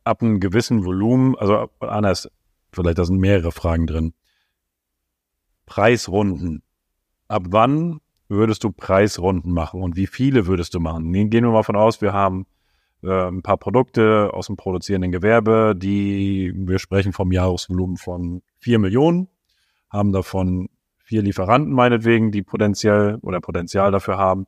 ab 0.03 0.21
einem 0.21 0.39
gewissen 0.39 0.85
Volumen, 0.85 1.35
also 1.37 1.69
anders, 1.79 2.29
vielleicht 2.71 2.97
da 2.97 3.05
sind 3.05 3.19
mehrere 3.19 3.51
Fragen 3.51 3.87
drin. 3.87 4.13
Preisrunden. 5.65 6.63
Ab 7.27 7.43
wann 7.49 7.99
würdest 8.27 8.63
du 8.63 8.71
Preisrunden 8.71 9.51
machen 9.51 9.81
und 9.81 9.95
wie 9.95 10.07
viele 10.07 10.47
würdest 10.47 10.73
du 10.73 10.79
machen? 10.79 11.11
Gehen 11.11 11.43
wir 11.43 11.51
mal 11.51 11.63
von 11.63 11.75
aus, 11.75 12.01
wir 12.01 12.13
haben 12.13 12.47
äh, 13.03 13.27
ein 13.27 13.41
paar 13.41 13.57
Produkte 13.57 14.31
aus 14.33 14.47
dem 14.47 14.57
produzierenden 14.57 15.11
Gewerbe, 15.11 15.73
die 15.75 16.53
wir 16.55 16.79
sprechen 16.79 17.13
vom 17.13 17.31
Jahresvolumen 17.31 17.97
von 17.97 18.41
vier 18.59 18.79
Millionen 18.79 19.29
haben 19.89 20.11
davon 20.11 20.69
vier 21.03 21.23
Lieferanten 21.23 21.73
meinetwegen, 21.73 22.31
die 22.31 22.43
potenziell 22.43 23.17
oder 23.21 23.41
Potenzial 23.41 23.91
dafür 23.91 24.17
haben. 24.17 24.45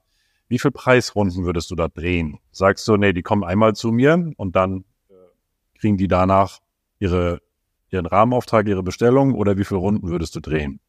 Wie 0.48 0.60
viel 0.60 0.72
Preisrunden 0.72 1.44
würdest 1.46 1.72
du 1.72 1.76
da 1.76 1.88
drehen? 1.88 2.38
Sagst 2.52 2.88
du, 2.88 2.98
nee, 2.98 3.14
die 3.14 3.24
kommen 3.24 3.44
einmal 3.44 3.74
zu 3.74 3.92
mir 3.92 4.32
und 4.38 4.56
dann 4.56 4.86
äh, 5.10 5.14
kriegen 5.80 5.98
die 5.98 6.08
danach 6.08 6.60
ihre, 7.00 7.42
ihren 7.90 8.06
Rahmenauftrag, 8.06 8.68
ihre 8.68 8.84
Bestellung 8.84 9.34
oder 9.34 9.58
wie 9.58 9.64
viele 9.64 9.80
Runden 9.80 10.08
würdest 10.08 10.36
du 10.36 10.40
drehen? 10.40 10.80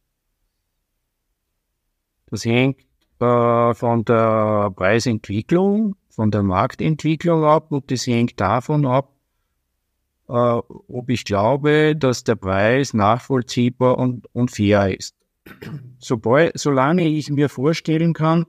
Das 2.27 2.44
hängt 2.44 2.81
äh, 3.20 3.75
von 3.75 4.05
der 4.05 4.72
Preisentwicklung, 4.75 5.96
von 6.14 6.31
der 6.31 6.42
Marktentwicklung 6.42 7.44
ab 7.44 7.72
und 7.72 7.90
das 7.90 8.07
hängt 8.07 8.38
davon 8.38 8.85
ab, 8.85 9.16
äh, 10.29 10.33
ob 10.33 11.09
ich 11.09 11.25
glaube, 11.25 11.96
dass 11.96 12.22
der 12.22 12.37
Preis 12.37 12.92
nachvollziehbar 12.92 13.96
und, 13.96 14.27
und 14.35 14.51
fair 14.51 14.96
ist. 14.96 15.16
Sobald, 15.98 16.59
solange 16.59 17.09
ich 17.09 17.31
mir 17.31 17.48
vorstellen 17.48 18.12
kann, 18.12 18.44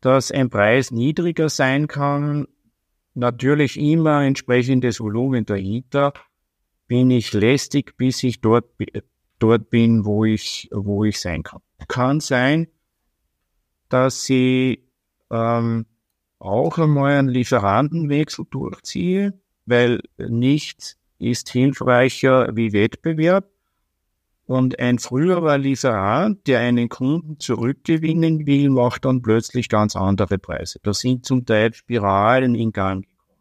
dass 0.00 0.32
ein 0.32 0.50
Preis 0.50 0.90
niedriger 0.90 1.48
sein 1.48 1.86
kann, 1.86 2.48
natürlich 3.14 3.78
immer 3.78 4.24
entsprechendes 4.24 5.00
Volumen 5.00 5.46
dahinter, 5.46 6.12
bin 6.88 7.10
ich 7.10 7.32
lästig, 7.32 7.96
bis 7.96 8.22
ich 8.24 8.40
dort, 8.40 8.66
dort 9.38 9.70
bin, 9.70 10.04
wo 10.04 10.24
ich, 10.24 10.68
wo 10.72 11.04
ich 11.04 11.20
sein 11.20 11.44
kann. 11.44 11.62
Kann 11.86 12.18
sein, 12.20 12.66
dass 13.88 14.24
sie 14.24 14.84
ähm, 15.30 15.86
auch 16.44 16.78
einmal 16.78 17.12
einen 17.12 17.28
Lieferantenwechsel 17.28 18.44
durchziehe, 18.50 19.32
weil 19.66 20.00
nichts 20.18 20.98
ist 21.18 21.48
hilfreicher 21.48 22.54
wie 22.54 22.72
Wettbewerb. 22.72 23.48
Und 24.46 24.78
ein 24.78 24.98
früherer 24.98 25.56
Lieferant, 25.56 26.46
der 26.46 26.60
einen 26.60 26.90
Kunden 26.90 27.40
zurückgewinnen 27.40 28.46
will, 28.46 28.68
macht 28.68 29.06
dann 29.06 29.22
plötzlich 29.22 29.70
ganz 29.70 29.96
andere 29.96 30.38
Preise. 30.38 30.80
Da 30.82 30.92
sind 30.92 31.24
zum 31.24 31.46
Teil 31.46 31.72
Spiralen 31.72 32.54
in 32.54 32.72
Gang 32.72 33.04
gekommen. 33.04 33.40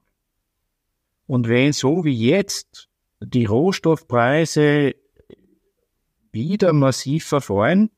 Und 1.28 1.50
wenn 1.50 1.74
so 1.74 2.06
wie 2.06 2.16
jetzt 2.16 2.88
die 3.20 3.46
Rohstoffpreise 3.46 4.96
wieder 6.32 6.72
massiv 6.72 7.26
verfallen, 7.26 7.90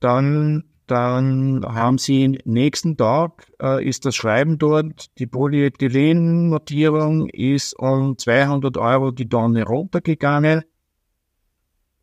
dann 0.00 0.64
dann 0.86 1.64
haben 1.64 1.98
Sie 1.98 2.38
nächsten 2.44 2.96
Tag 2.96 3.50
äh, 3.60 3.84
ist 3.84 4.04
das 4.04 4.14
Schreiben 4.14 4.58
dort, 4.58 5.18
die 5.18 5.26
Polyethylen-Notierung 5.26 7.28
ist 7.28 7.76
um 7.78 8.16
200 8.16 8.76
Euro 8.76 9.10
die 9.10 9.28
Tonne 9.28 9.64
runtergegangen. 9.64 10.62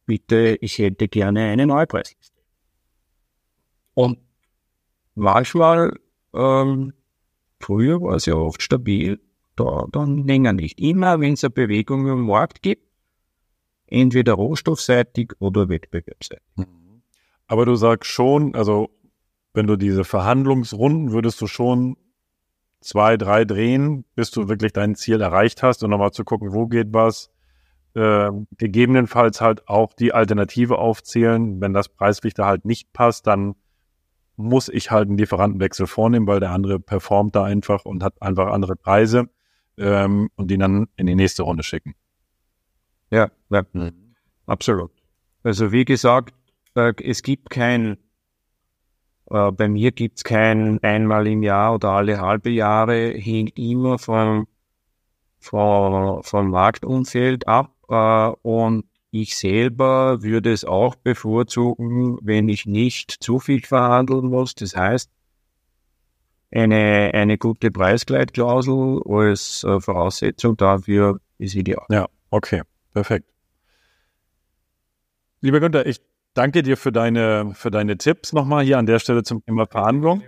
Bitte, 0.06 0.58
ich 0.60 0.80
hätte 0.80 1.08
gerne 1.08 1.46
eine 1.46 1.66
neue. 1.66 1.88
Und 3.94 4.20
manchmal, 5.16 5.94
ähm, 6.34 6.94
früher 7.60 8.02
war 8.02 8.16
es 8.16 8.26
ja 8.26 8.36
oft 8.36 8.62
stabil, 8.62 9.22
da 9.56 9.86
dann 9.92 10.28
länger 10.28 10.52
nicht. 10.52 10.82
Immer 10.82 11.22
wenn 11.22 11.34
es 11.34 11.44
eine 11.44 11.52
Bewegung 11.52 12.06
im 12.08 12.26
Markt 12.26 12.62
gibt, 12.62 12.86
entweder 13.88 14.34
rohstoffseitig 14.34 15.32
oder 15.40 15.70
wettbewerbseitig. 15.70 16.44
Aber 17.48 17.66
du 17.66 17.76
sagst 17.76 18.10
schon, 18.10 18.56
also 18.56 18.90
wenn 19.54 19.68
du 19.68 19.76
diese 19.76 20.04
Verhandlungsrunden 20.04 21.12
würdest 21.12 21.40
du 21.42 21.48
schon 21.48 21.98
zwei, 22.82 23.18
drei 23.18 23.46
drehen, 23.46 24.06
bis 24.16 24.32
du 24.32 24.50
wirklich 24.50 24.74
dein 24.74 24.96
Ziel 24.96 25.22
erreicht 25.22 25.64
hast 25.64 25.84
und 25.84 25.90
nochmal 25.90 26.12
zu 26.12 26.24
gucken, 26.24 26.54
wo 26.54 26.68
geht 26.68 26.94
was. 26.94 27.30
Äh, 27.96 28.32
gegebenenfalls 28.58 29.40
halt 29.40 29.68
auch 29.68 29.94
die 29.94 30.14
Alternative 30.14 30.80
aufzählen. 30.80 31.62
Wenn 31.62 31.74
das 31.74 31.90
Preislichter 31.90 32.46
halt 32.46 32.66
nicht 32.66 32.92
passt, 32.92 33.28
dann 33.28 33.56
muss 34.36 34.68
ich 34.68 34.90
halt 34.90 35.10
einen 35.10 35.18
Lieferantenwechsel 35.18 35.86
vornehmen, 35.86 36.26
weil 36.26 36.40
der 36.40 36.52
andere 36.52 36.80
performt 36.80 37.36
da 37.36 37.44
einfach 37.44 37.86
und 37.86 38.04
hat 38.04 38.20
einfach 38.20 38.52
andere 38.52 38.76
Preise 38.76 39.30
ähm, 39.78 40.30
und 40.36 40.50
die 40.50 40.58
dann 40.58 40.88
in 40.96 41.06
die 41.06 41.16
nächste 41.16 41.44
Runde 41.44 41.64
schicken. 41.64 41.94
Ja, 43.12 43.30
ja. 43.52 43.64
Mhm. 43.74 44.16
absolut. 44.48 44.92
Also 45.44 45.72
wie 45.72 45.86
gesagt, 45.86 46.34
es 46.76 47.22
gibt 47.24 47.50
kein, 47.50 47.98
äh, 49.30 49.52
bei 49.52 49.68
mir 49.68 49.92
gibt 49.92 50.18
es 50.18 50.24
kein 50.24 50.82
einmal 50.84 51.28
im 51.28 51.44
Jahr 51.44 51.76
oder 51.76 51.90
alle 51.90 52.20
halbe 52.20 52.50
Jahre, 52.50 53.12
hängt 53.12 53.58
immer 53.58 54.00
vom, 54.00 54.48
vom, 55.40 56.24
vom 56.24 56.50
Marktumfeld 56.50 57.48
ab 57.48 57.76
äh, 57.90 58.48
und 58.48 58.86
ich 59.12 59.38
selber 59.38 60.24
würde 60.24 60.52
es 60.52 60.66
auch 60.66 60.96
bevorzugen, 60.96 62.18
wenn 62.24 62.50
ich 62.50 62.66
nicht 62.66 63.12
zu 63.12 63.40
viel 63.40 63.62
verhandeln 63.62 64.26
muss. 64.26 64.56
Das 64.56 64.76
heißt, 64.76 65.12
eine, 66.50 67.12
eine 67.14 67.38
gute 67.38 67.70
Preisgleitklausel 67.72 69.02
als 69.06 69.64
äh, 69.64 69.80
Voraussetzung 69.80 70.58
dafür 70.58 71.20
ist 71.38 71.56
ideal. 71.56 71.86
Ja, 71.90 72.08
okay, 72.32 72.62
perfekt. 72.94 73.30
Lieber 75.42 75.60
Günther, 75.60 75.86
ich 75.86 76.00
Danke 76.34 76.64
dir 76.64 76.78
für 76.78 76.92
deine, 76.92 77.52
für 77.54 77.70
deine 77.70 77.98
Tipps 77.98 78.34
nochmal 78.34 78.64
hier 78.64 78.80
an 78.80 78.88
der 78.88 78.98
Stelle 78.98 79.22
zum 79.22 79.46
Thema 79.46 79.68
Verhandlung. 79.68 80.24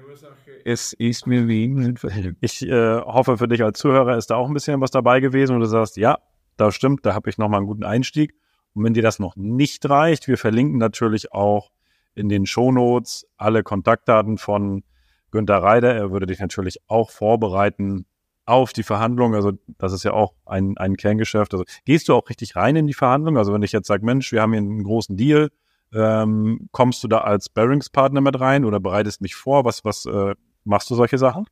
Es 0.64 0.94
ist 0.94 1.26
mir 1.26 1.48
wie 1.48 1.96
Ich 2.42 2.62
äh, 2.62 3.02
hoffe, 3.02 3.38
für 3.38 3.48
dich 3.48 3.64
als 3.64 3.80
Zuhörer 3.80 4.16
ist 4.18 4.30
da 4.30 4.36
auch 4.36 4.48
ein 4.48 4.54
bisschen 4.54 4.82
was 4.82 4.92
dabei 4.92 5.20
gewesen 5.20 5.56
und 5.56 5.62
du 5.62 5.66
sagst, 5.66 5.98
ja, 5.98 6.20
da 6.58 6.72
stimmt, 6.72 7.06
da 7.06 7.14
habe 7.14 7.30
ich 7.30 7.38
nochmal 7.38 7.60
einen 7.60 7.68
guten 7.68 7.84
Einstieg. 7.84 8.36
Und 8.74 8.84
wenn 8.84 8.94
dir 8.94 9.02
das 9.02 9.20
noch 9.20 9.36
nicht 9.36 9.90
reicht, 9.90 10.28
wir 10.28 10.38
verlinken 10.38 10.78
natürlich 10.78 11.32
auch 11.32 11.72
in 12.14 12.30
den 12.30 12.46
Shownotes 12.46 13.28
alle 13.38 13.64
Kontaktdaten 13.64 14.38
von 14.38 14.84
Günter 15.32 15.58
Reider. 15.58 15.94
Er 15.94 16.12
würde 16.12 16.28
dich 16.28 16.40
natürlich 16.40 16.80
auch 16.88 17.10
vorbereiten 17.10 18.06
auf 18.46 18.74
die 18.74 18.84
Verhandlung. 18.84 19.34
Also 19.34 19.54
das 19.80 19.92
ist 19.92 20.04
ja 20.04 20.14
auch 20.14 20.34
ein, 20.46 20.78
ein 20.78 20.98
Kerngeschäft. 20.98 21.54
Also 21.54 21.66
gehst 21.84 22.10
du 22.10 22.14
auch 22.14 22.30
richtig 22.30 22.56
rein 22.56 22.76
in 22.76 22.88
die 22.88 22.94
Verhandlung? 22.94 23.38
Also 23.38 23.54
wenn 23.54 23.64
ich 23.64 23.72
jetzt 23.72 23.88
sage, 23.88 24.06
Mensch, 24.06 24.32
wir 24.32 24.42
haben 24.42 24.54
hier 24.54 24.62
einen 24.62 24.84
großen 24.84 25.18
Deal, 25.18 25.50
ähm, 25.94 26.68
kommst 26.72 27.04
du 27.04 27.08
da 27.08 27.20
als 27.20 27.50
Bearingspartner 27.50 28.22
mit 28.22 28.40
rein 28.40 28.66
oder 28.66 28.80
bereitest 28.80 29.22
mich 29.22 29.36
vor? 29.36 29.66
Was, 29.66 29.86
was 29.86 30.06
äh, 30.06 30.36
machst 30.64 30.90
du 30.90 30.96
solche 30.96 31.18
Sachen? 31.18 31.46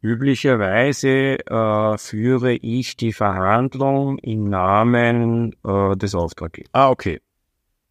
Üblicherweise 0.00 1.38
äh, 1.46 1.98
führe 1.98 2.54
ich 2.54 2.96
die 2.96 3.12
Verhandlung 3.12 4.18
im 4.18 4.44
Namen 4.44 5.54
äh, 5.64 5.96
des 5.96 6.14
Auftraggebers. 6.14 6.70
Ah, 6.72 6.90
okay. 6.90 7.20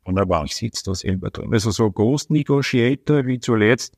Wunderbar. 0.04 0.44
Ich 0.46 0.56
sitze 0.56 0.84
da 0.86 0.96
selber 0.96 1.30
drin. 1.30 1.54
Also 1.54 1.72
so 1.72 1.90
Ghost 1.90 2.30
Negotiator 2.30 3.26
wie 3.26 3.40
zuletzt 3.40 3.98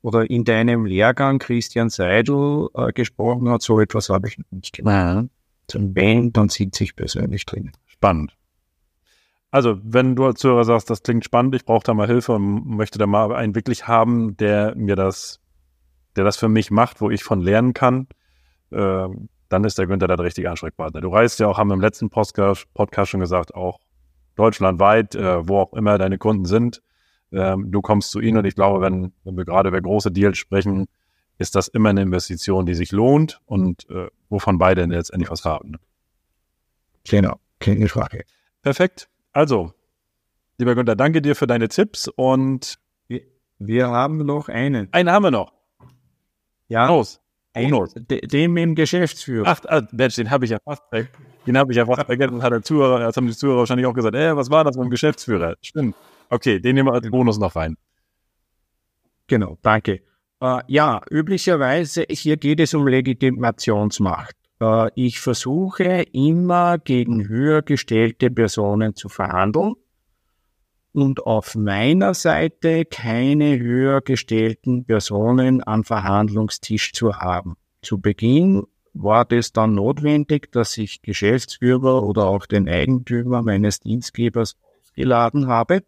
oder 0.00 0.30
in 0.30 0.44
deinem 0.44 0.86
Lehrgang 0.86 1.38
Christian 1.38 1.90
Seidel 1.90 2.68
äh, 2.74 2.92
gesprochen 2.92 3.50
hat, 3.50 3.62
so 3.62 3.80
etwas 3.80 4.08
habe 4.08 4.28
ich 4.28 4.38
noch 4.38 4.50
nicht 4.50 4.76
gemacht. 4.76 5.28
Zum 5.66 5.94
wenn, 5.94 6.32
dann 6.32 6.48
sitze 6.48 6.84
ich 6.84 6.96
persönlich 6.96 7.44
drin. 7.44 7.72
Spannend. 7.84 8.37
Also, 9.50 9.78
wenn 9.82 10.14
du 10.14 10.26
als 10.26 10.40
Zuhörer 10.40 10.64
sagst, 10.64 10.90
das 10.90 11.02
klingt 11.02 11.24
spannend, 11.24 11.54
ich 11.54 11.64
brauche 11.64 11.84
da 11.84 11.94
mal 11.94 12.06
Hilfe 12.06 12.32
und 12.32 12.66
möchte 12.66 12.98
da 12.98 13.06
mal 13.06 13.34
einen 13.34 13.54
wirklich 13.54 13.88
haben, 13.88 14.36
der 14.36 14.74
mir 14.76 14.94
das, 14.94 15.40
der 16.16 16.24
das 16.24 16.36
für 16.36 16.48
mich 16.48 16.70
macht, 16.70 17.00
wo 17.00 17.10
ich 17.10 17.24
von 17.24 17.40
lernen 17.40 17.72
kann, 17.72 18.08
äh, 18.70 19.08
dann 19.48 19.64
ist 19.64 19.78
der 19.78 19.86
Günther 19.86 20.06
da 20.06 20.16
der 20.16 20.26
richtige 20.26 20.50
Ansprechpartner. 20.50 21.00
Du 21.00 21.08
reist 21.08 21.40
ja 21.40 21.46
auch, 21.46 21.56
haben 21.56 21.68
wir 21.68 21.74
im 21.74 21.80
letzten 21.80 22.10
Podcast, 22.10 22.66
Podcast 22.74 23.10
schon 23.10 23.20
gesagt, 23.20 23.54
auch 23.54 23.80
deutschlandweit, 24.36 25.14
äh, 25.14 25.48
wo 25.48 25.60
auch 25.60 25.72
immer 25.72 25.96
deine 25.96 26.18
Kunden 26.18 26.44
sind. 26.44 26.82
Ähm, 27.32 27.70
du 27.70 27.80
kommst 27.80 28.10
zu 28.10 28.20
ihnen 28.20 28.38
und 28.38 28.44
ich 28.44 28.54
glaube, 28.54 28.82
wenn, 28.82 29.12
wenn 29.24 29.36
wir 29.36 29.46
gerade 29.46 29.70
über 29.70 29.80
große 29.80 30.12
Deals 30.12 30.36
sprechen, 30.36 30.86
ist 31.38 31.54
das 31.54 31.68
immer 31.68 31.90
eine 31.90 32.02
Investition, 32.02 32.66
die 32.66 32.74
sich 32.74 32.92
lohnt 32.92 33.40
und 33.46 33.88
äh, 33.88 34.08
wovon 34.28 34.58
beide 34.58 34.84
letztendlich 34.84 35.30
was 35.30 35.44
haben. 35.44 35.76
Genau, 37.04 37.38
keine 37.60 37.88
Frage. 37.88 38.24
Perfekt. 38.62 39.08
Also, 39.38 39.72
lieber 40.58 40.74
Günther, 40.74 40.96
danke 40.96 41.22
dir 41.22 41.36
für 41.36 41.46
deine 41.46 41.68
Tipps 41.68 42.08
und 42.08 42.76
wir, 43.06 43.20
wir 43.60 43.86
haben 43.86 44.26
noch 44.26 44.48
einen. 44.48 44.92
Einen 44.92 45.12
haben 45.12 45.22
wir 45.22 45.30
noch. 45.30 45.52
Ja. 46.66 46.88
Los. 46.88 47.20
Ein, 47.52 47.72
dem 48.08 48.56
im 48.56 48.74
Geschäftsführer. 48.74 49.46
Ach, 49.46 49.60
ah, 49.68 49.86
Mensch, 49.92 50.16
den 50.16 50.28
habe 50.32 50.44
ich 50.44 50.50
ja 50.50 50.58
fast 50.64 50.82
Den 51.46 51.56
habe 51.56 51.70
ich 51.70 51.76
ja 51.76 51.86
fast 51.86 52.06
vergessen. 52.06 52.42
Hat 52.42 52.52
der 52.52 52.62
Zuhörer, 52.62 52.98
das 52.98 53.16
haben 53.16 53.28
die 53.28 53.36
Zuhörer 53.36 53.58
wahrscheinlich 53.58 53.86
auch 53.86 53.94
gesagt, 53.94 54.16
äh, 54.16 54.34
was 54.34 54.50
war 54.50 54.64
das 54.64 54.76
mit 54.76 54.86
dem 54.86 54.90
Geschäftsführer? 54.90 55.54
Stimmt. 55.62 55.94
Okay, 56.30 56.58
den 56.58 56.74
nehmen 56.74 56.88
wir 56.88 56.94
als 56.94 57.08
Bonus 57.08 57.38
noch 57.38 57.54
rein. 57.54 57.76
Genau, 59.28 59.56
danke. 59.62 60.02
Äh, 60.40 60.62
ja, 60.66 61.00
üblicherweise 61.12 62.06
hier 62.10 62.38
geht 62.38 62.58
es 62.58 62.74
um 62.74 62.88
Legitimationsmacht. 62.88 64.34
Äh, 64.60 64.90
ich 64.94 65.20
versuche 65.20 66.02
immer 66.12 66.78
gegen 66.78 67.28
höher 67.28 67.62
gestellte 67.62 68.30
Personen 68.30 68.94
zu 68.94 69.08
verhandeln 69.08 69.74
und 70.92 71.26
auf 71.26 71.54
meiner 71.54 72.14
Seite 72.14 72.84
keine 72.84 73.58
höher 73.58 74.00
gestellten 74.00 74.84
Personen 74.84 75.66
am 75.66 75.84
Verhandlungstisch 75.84 76.92
zu 76.92 77.16
haben. 77.16 77.56
Zu 77.82 78.00
Beginn 78.00 78.64
war 78.94 79.24
das 79.24 79.52
dann 79.52 79.74
notwendig, 79.74 80.50
dass 80.50 80.76
ich 80.76 81.02
Geschäftsführer 81.02 82.02
oder 82.02 82.26
auch 82.26 82.46
den 82.46 82.68
Eigentümer 82.68 83.42
meines 83.42 83.80
Dienstgebers 83.80 84.56
ausgeladen 84.80 85.46
habe. 85.46 85.84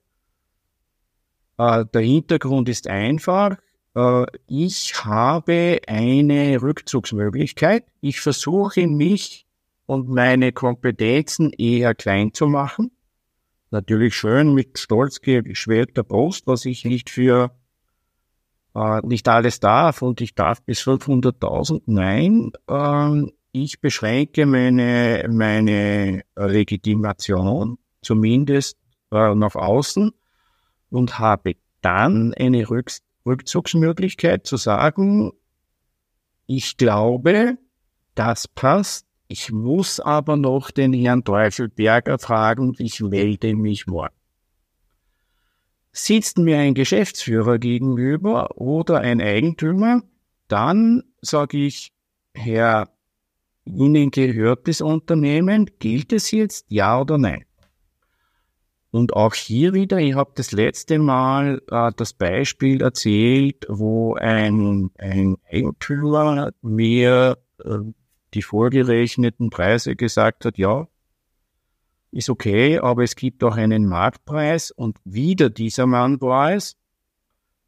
Äh, 1.59 1.85
der 1.93 2.03
Hintergrund 2.03 2.69
ist 2.69 2.87
einfach. 2.87 3.57
Äh, 3.95 4.27
ich 4.47 5.05
habe 5.05 5.81
eine 5.87 6.61
Rückzugsmöglichkeit. 6.63 7.85
Ich 8.01 8.21
versuche 8.21 8.87
mich 8.87 9.47
und 9.87 10.09
meine 10.09 10.53
Kompetenzen 10.53 11.53
eher 11.53 11.95
klein 11.95 12.33
zu 12.33 12.47
machen. 12.47 12.93
Natürlich 13.71 14.15
schön 14.15 14.55
mit 14.55 14.79
stolz 14.79 15.21
geschwellter 15.21 16.03
Brust, 16.03 16.47
was 16.47 16.65
ich 16.65 16.85
nicht 16.85 17.11
für 17.11 17.53
äh, 18.75 19.01
nicht 19.07 19.29
alles 19.29 19.61
darf 19.61 20.03
und 20.03 20.21
ich 20.21 20.35
darf 20.35 20.63
bis 20.63 20.81
500.000. 20.83 21.83
Nein, 21.87 22.53
äh, 22.69 23.33
ich 23.53 23.81
beschränke 23.81 24.47
meine, 24.47 25.27
meine 25.29 26.23
Legitimation 26.37 27.79
zumindest 28.03 28.77
äh, 29.11 29.35
nach 29.35 29.57
außen 29.57 30.13
und 30.91 31.19
habe 31.19 31.55
dann 31.81 32.33
eine 32.35 32.69
Rücks 32.69 33.03
Rückzugsmöglichkeit 33.27 34.47
zu 34.47 34.57
sagen, 34.57 35.33
ich 36.47 36.77
glaube, 36.77 37.59
das 38.15 38.49
passt. 38.49 39.07
Ich 39.29 39.53
muss 39.53 40.01
aber 40.01 40.37
noch 40.37 40.73
den 40.73 40.93
Herrn 40.93 41.23
Teufelberger 41.23 42.19
fragen, 42.19 42.75
ich 42.79 43.01
melde 43.01 43.55
mich 43.55 43.87
morgen. 43.87 44.15
Sitzt 45.93 46.39
mir 46.39 46.59
ein 46.59 46.75
Geschäftsführer 46.75 47.59
gegenüber 47.59 48.57
oder 48.57 49.01
ein 49.01 49.21
Eigentümer, 49.21 50.03
dann 50.49 51.05
sage 51.21 51.59
ich, 51.59 51.93
Herr, 52.35 52.89
Ihnen 53.65 54.11
gehört 54.11 54.67
das 54.67 54.81
Unternehmen, 54.81 55.71
gilt 55.79 56.13
es 56.13 56.31
jetzt 56.31 56.67
ja 56.69 57.01
oder 57.01 57.19
nein? 57.19 57.45
Und 58.93 59.15
auch 59.15 59.35
hier 59.35 59.73
wieder, 59.73 59.99
ich 59.99 60.15
habe 60.15 60.33
das 60.35 60.51
letzte 60.51 60.99
Mal 60.99 61.63
äh, 61.71 61.93
das 61.97 62.13
Beispiel 62.13 62.83
erzählt, 62.83 63.67
wo 63.69 64.15
ein, 64.15 64.91
ein 64.99 65.37
Eigentümer 65.49 66.51
mir 66.61 67.39
äh, 67.65 67.79
die 68.35 68.43
vorgerechneten 68.43 69.51
Preise 69.51 69.95
gesagt 69.95 70.45
hat, 70.45 70.59
ja, 70.59 70.89
ist 72.11 72.31
okay, 72.31 72.79
aber 72.79 73.05
es 73.05 73.15
gibt 73.15 73.45
auch 73.45 73.57
einen 73.57 73.87
Marktpreis 73.87 74.73
und 74.73 74.99
wieder 75.05 75.51
dieser 75.51 75.87
Mann 75.87 76.21
war 76.21 76.53
es, 76.53 76.77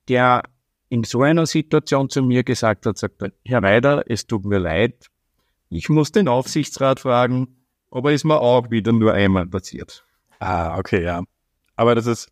der 0.08 0.42
in 0.88 1.04
so 1.04 1.22
einer 1.22 1.46
Situation 1.46 2.10
zu 2.10 2.22
mir 2.22 2.42
gesagt 2.42 2.86
hat, 2.86 2.98
sagt, 2.98 3.22
Herr 3.44 3.62
Weider, 3.62 4.02
es 4.08 4.26
tut 4.26 4.44
mir 4.44 4.58
leid, 4.58 5.06
ich 5.70 5.88
muss 5.88 6.12
den 6.12 6.28
Aufsichtsrat 6.28 7.00
fragen, 7.00 7.64
aber 7.90 8.12
ist 8.12 8.24
mir 8.24 8.40
auch 8.40 8.70
wieder 8.70 8.92
nur 8.92 9.14
einmal 9.14 9.46
passiert. 9.46 10.04
Ah, 10.42 10.76
okay, 10.76 11.04
ja. 11.04 11.22
Aber 11.76 11.94
das 11.94 12.06
ist, 12.06 12.28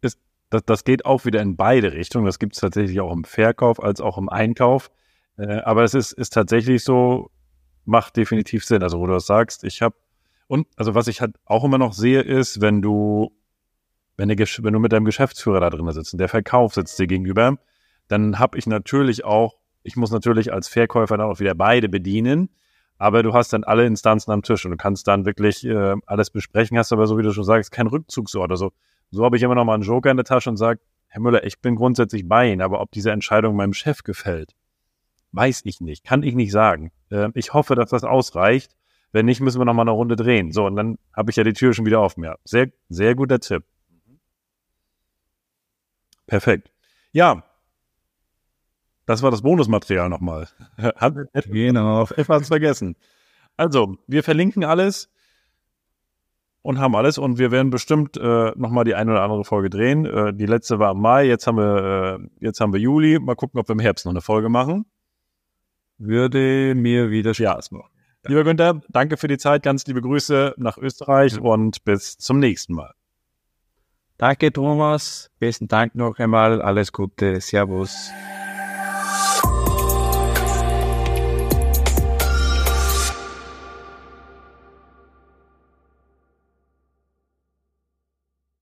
ist 0.00 0.18
das, 0.48 0.62
das 0.64 0.84
geht 0.84 1.04
auch 1.04 1.26
wieder 1.26 1.42
in 1.42 1.56
beide 1.56 1.92
Richtungen. 1.92 2.24
Das 2.24 2.38
gibt 2.38 2.54
es 2.54 2.60
tatsächlich 2.60 2.98
auch 3.00 3.12
im 3.12 3.24
Verkauf 3.24 3.82
als 3.82 4.00
auch 4.00 4.16
im 4.16 4.30
Einkauf. 4.30 4.90
Äh, 5.36 5.58
aber 5.58 5.84
es 5.84 5.92
ist, 5.92 6.12
ist 6.12 6.32
tatsächlich 6.32 6.84
so, 6.84 7.30
macht 7.84 8.16
definitiv 8.16 8.64
Sinn. 8.64 8.82
Also, 8.82 8.98
wo 8.98 9.06
du 9.06 9.12
das 9.12 9.26
sagst, 9.26 9.62
ich 9.64 9.82
habe, 9.82 9.94
und 10.46 10.66
also 10.76 10.94
was 10.94 11.06
ich 11.06 11.20
halt 11.20 11.36
auch 11.44 11.64
immer 11.64 11.76
noch 11.76 11.92
sehe, 11.92 12.22
ist, 12.22 12.62
wenn 12.62 12.80
du, 12.80 13.30
wenn, 14.16 14.28
der, 14.30 14.38
wenn 14.38 14.72
du 14.72 14.78
mit 14.78 14.92
deinem 14.92 15.04
Geschäftsführer 15.04 15.60
da 15.60 15.68
drin 15.68 15.90
sitzt 15.92 16.14
und 16.14 16.20
der 16.20 16.30
Verkauf 16.30 16.72
sitzt 16.72 16.98
dir 16.98 17.06
gegenüber, 17.06 17.58
dann 18.08 18.38
habe 18.38 18.56
ich 18.56 18.66
natürlich 18.66 19.26
auch, 19.26 19.58
ich 19.82 19.96
muss 19.96 20.10
natürlich 20.10 20.50
als 20.50 20.68
Verkäufer 20.68 21.18
dann 21.18 21.30
auch 21.30 21.40
wieder 21.40 21.54
beide 21.54 21.90
bedienen 21.90 22.48
aber 23.04 23.22
du 23.22 23.34
hast 23.34 23.52
dann 23.52 23.64
alle 23.64 23.84
Instanzen 23.84 24.30
am 24.30 24.40
Tisch 24.40 24.64
und 24.64 24.70
du 24.70 24.78
kannst 24.78 25.06
dann 25.06 25.26
wirklich 25.26 25.62
äh, 25.66 25.94
alles 26.06 26.30
besprechen, 26.30 26.78
hast 26.78 26.90
aber 26.90 27.06
so 27.06 27.18
wie 27.18 27.22
du 27.22 27.34
schon 27.34 27.44
sagst, 27.44 27.70
kein 27.70 27.86
Rückzugsort. 27.86 28.50
Also 28.50 28.72
so 29.10 29.26
habe 29.26 29.36
ich 29.36 29.42
immer 29.42 29.54
noch 29.54 29.66
mal 29.66 29.74
einen 29.74 29.82
Joker 29.82 30.10
in 30.10 30.16
der 30.16 30.24
Tasche 30.24 30.48
und 30.48 30.56
sage, 30.56 30.80
Herr 31.08 31.20
Müller, 31.20 31.44
ich 31.44 31.60
bin 31.60 31.76
grundsätzlich 31.76 32.26
bei 32.26 32.50
Ihnen, 32.50 32.62
aber 32.62 32.80
ob 32.80 32.92
diese 32.92 33.10
Entscheidung 33.10 33.56
meinem 33.56 33.74
Chef 33.74 34.04
gefällt, 34.04 34.54
weiß 35.32 35.60
ich 35.64 35.82
nicht, 35.82 36.02
kann 36.02 36.22
ich 36.22 36.34
nicht 36.34 36.50
sagen. 36.50 36.92
Äh, 37.10 37.28
ich 37.34 37.52
hoffe, 37.52 37.74
dass 37.74 37.90
das 37.90 38.04
ausreicht. 38.04 38.74
Wenn 39.12 39.26
nicht, 39.26 39.42
müssen 39.42 39.60
wir 39.60 39.66
noch 39.66 39.74
mal 39.74 39.82
eine 39.82 39.90
Runde 39.90 40.16
drehen. 40.16 40.50
So, 40.50 40.64
und 40.64 40.74
dann 40.74 40.96
habe 41.14 41.30
ich 41.30 41.36
ja 41.36 41.44
die 41.44 41.52
Tür 41.52 41.74
schon 41.74 41.84
wieder 41.84 42.00
offen. 42.00 42.24
Ja, 42.24 42.36
sehr, 42.44 42.70
sehr 42.88 43.14
guter 43.14 43.38
Tipp. 43.38 43.64
Perfekt. 46.26 46.70
Ja, 47.12 47.44
das 49.06 49.22
war 49.22 49.30
das 49.30 49.42
Bonusmaterial 49.42 50.08
nochmal. 50.08 50.48
genau, 51.46 52.02
etwas 52.16 52.48
vergessen. 52.48 52.96
Also, 53.56 53.96
wir 54.06 54.22
verlinken 54.22 54.64
alles 54.64 55.10
und 56.62 56.78
haben 56.78 56.96
alles 56.96 57.18
und 57.18 57.38
wir 57.38 57.50
werden 57.50 57.70
bestimmt 57.70 58.16
äh, 58.16 58.52
nochmal 58.56 58.84
die 58.84 58.94
eine 58.94 59.12
oder 59.12 59.22
andere 59.22 59.44
Folge 59.44 59.70
drehen. 59.70 60.06
Äh, 60.06 60.32
die 60.32 60.46
letzte 60.46 60.78
war 60.78 60.92
im 60.92 61.00
Mai, 61.00 61.26
jetzt 61.26 61.46
haben 61.46 61.58
wir, 61.58 62.20
äh, 62.20 62.44
jetzt 62.44 62.60
haben 62.60 62.72
wir 62.72 62.80
Juli. 62.80 63.18
Mal 63.18 63.36
gucken, 63.36 63.60
ob 63.60 63.68
wir 63.68 63.74
im 63.74 63.80
Herbst 63.80 64.06
noch 64.06 64.12
eine 64.12 64.22
Folge 64.22 64.48
machen. 64.48 64.86
Würde 65.98 66.74
mir 66.74 67.10
wieder 67.10 67.34
Spaß 67.34 67.70
machen. 67.70 67.90
Lieber 68.26 68.42
Günther, 68.42 68.80
danke 68.88 69.18
für 69.18 69.28
die 69.28 69.36
Zeit, 69.36 69.62
ganz 69.62 69.86
liebe 69.86 70.00
Grüße 70.00 70.54
nach 70.56 70.78
Österreich 70.78 71.38
und 71.38 71.84
bis 71.84 72.16
zum 72.16 72.38
nächsten 72.38 72.72
Mal. 72.72 72.94
Danke, 74.16 74.50
Thomas. 74.52 75.30
Besten 75.38 75.68
Dank 75.68 75.94
noch 75.94 76.18
einmal. 76.18 76.62
Alles 76.62 76.92
Gute. 76.92 77.40
Servus. 77.40 78.10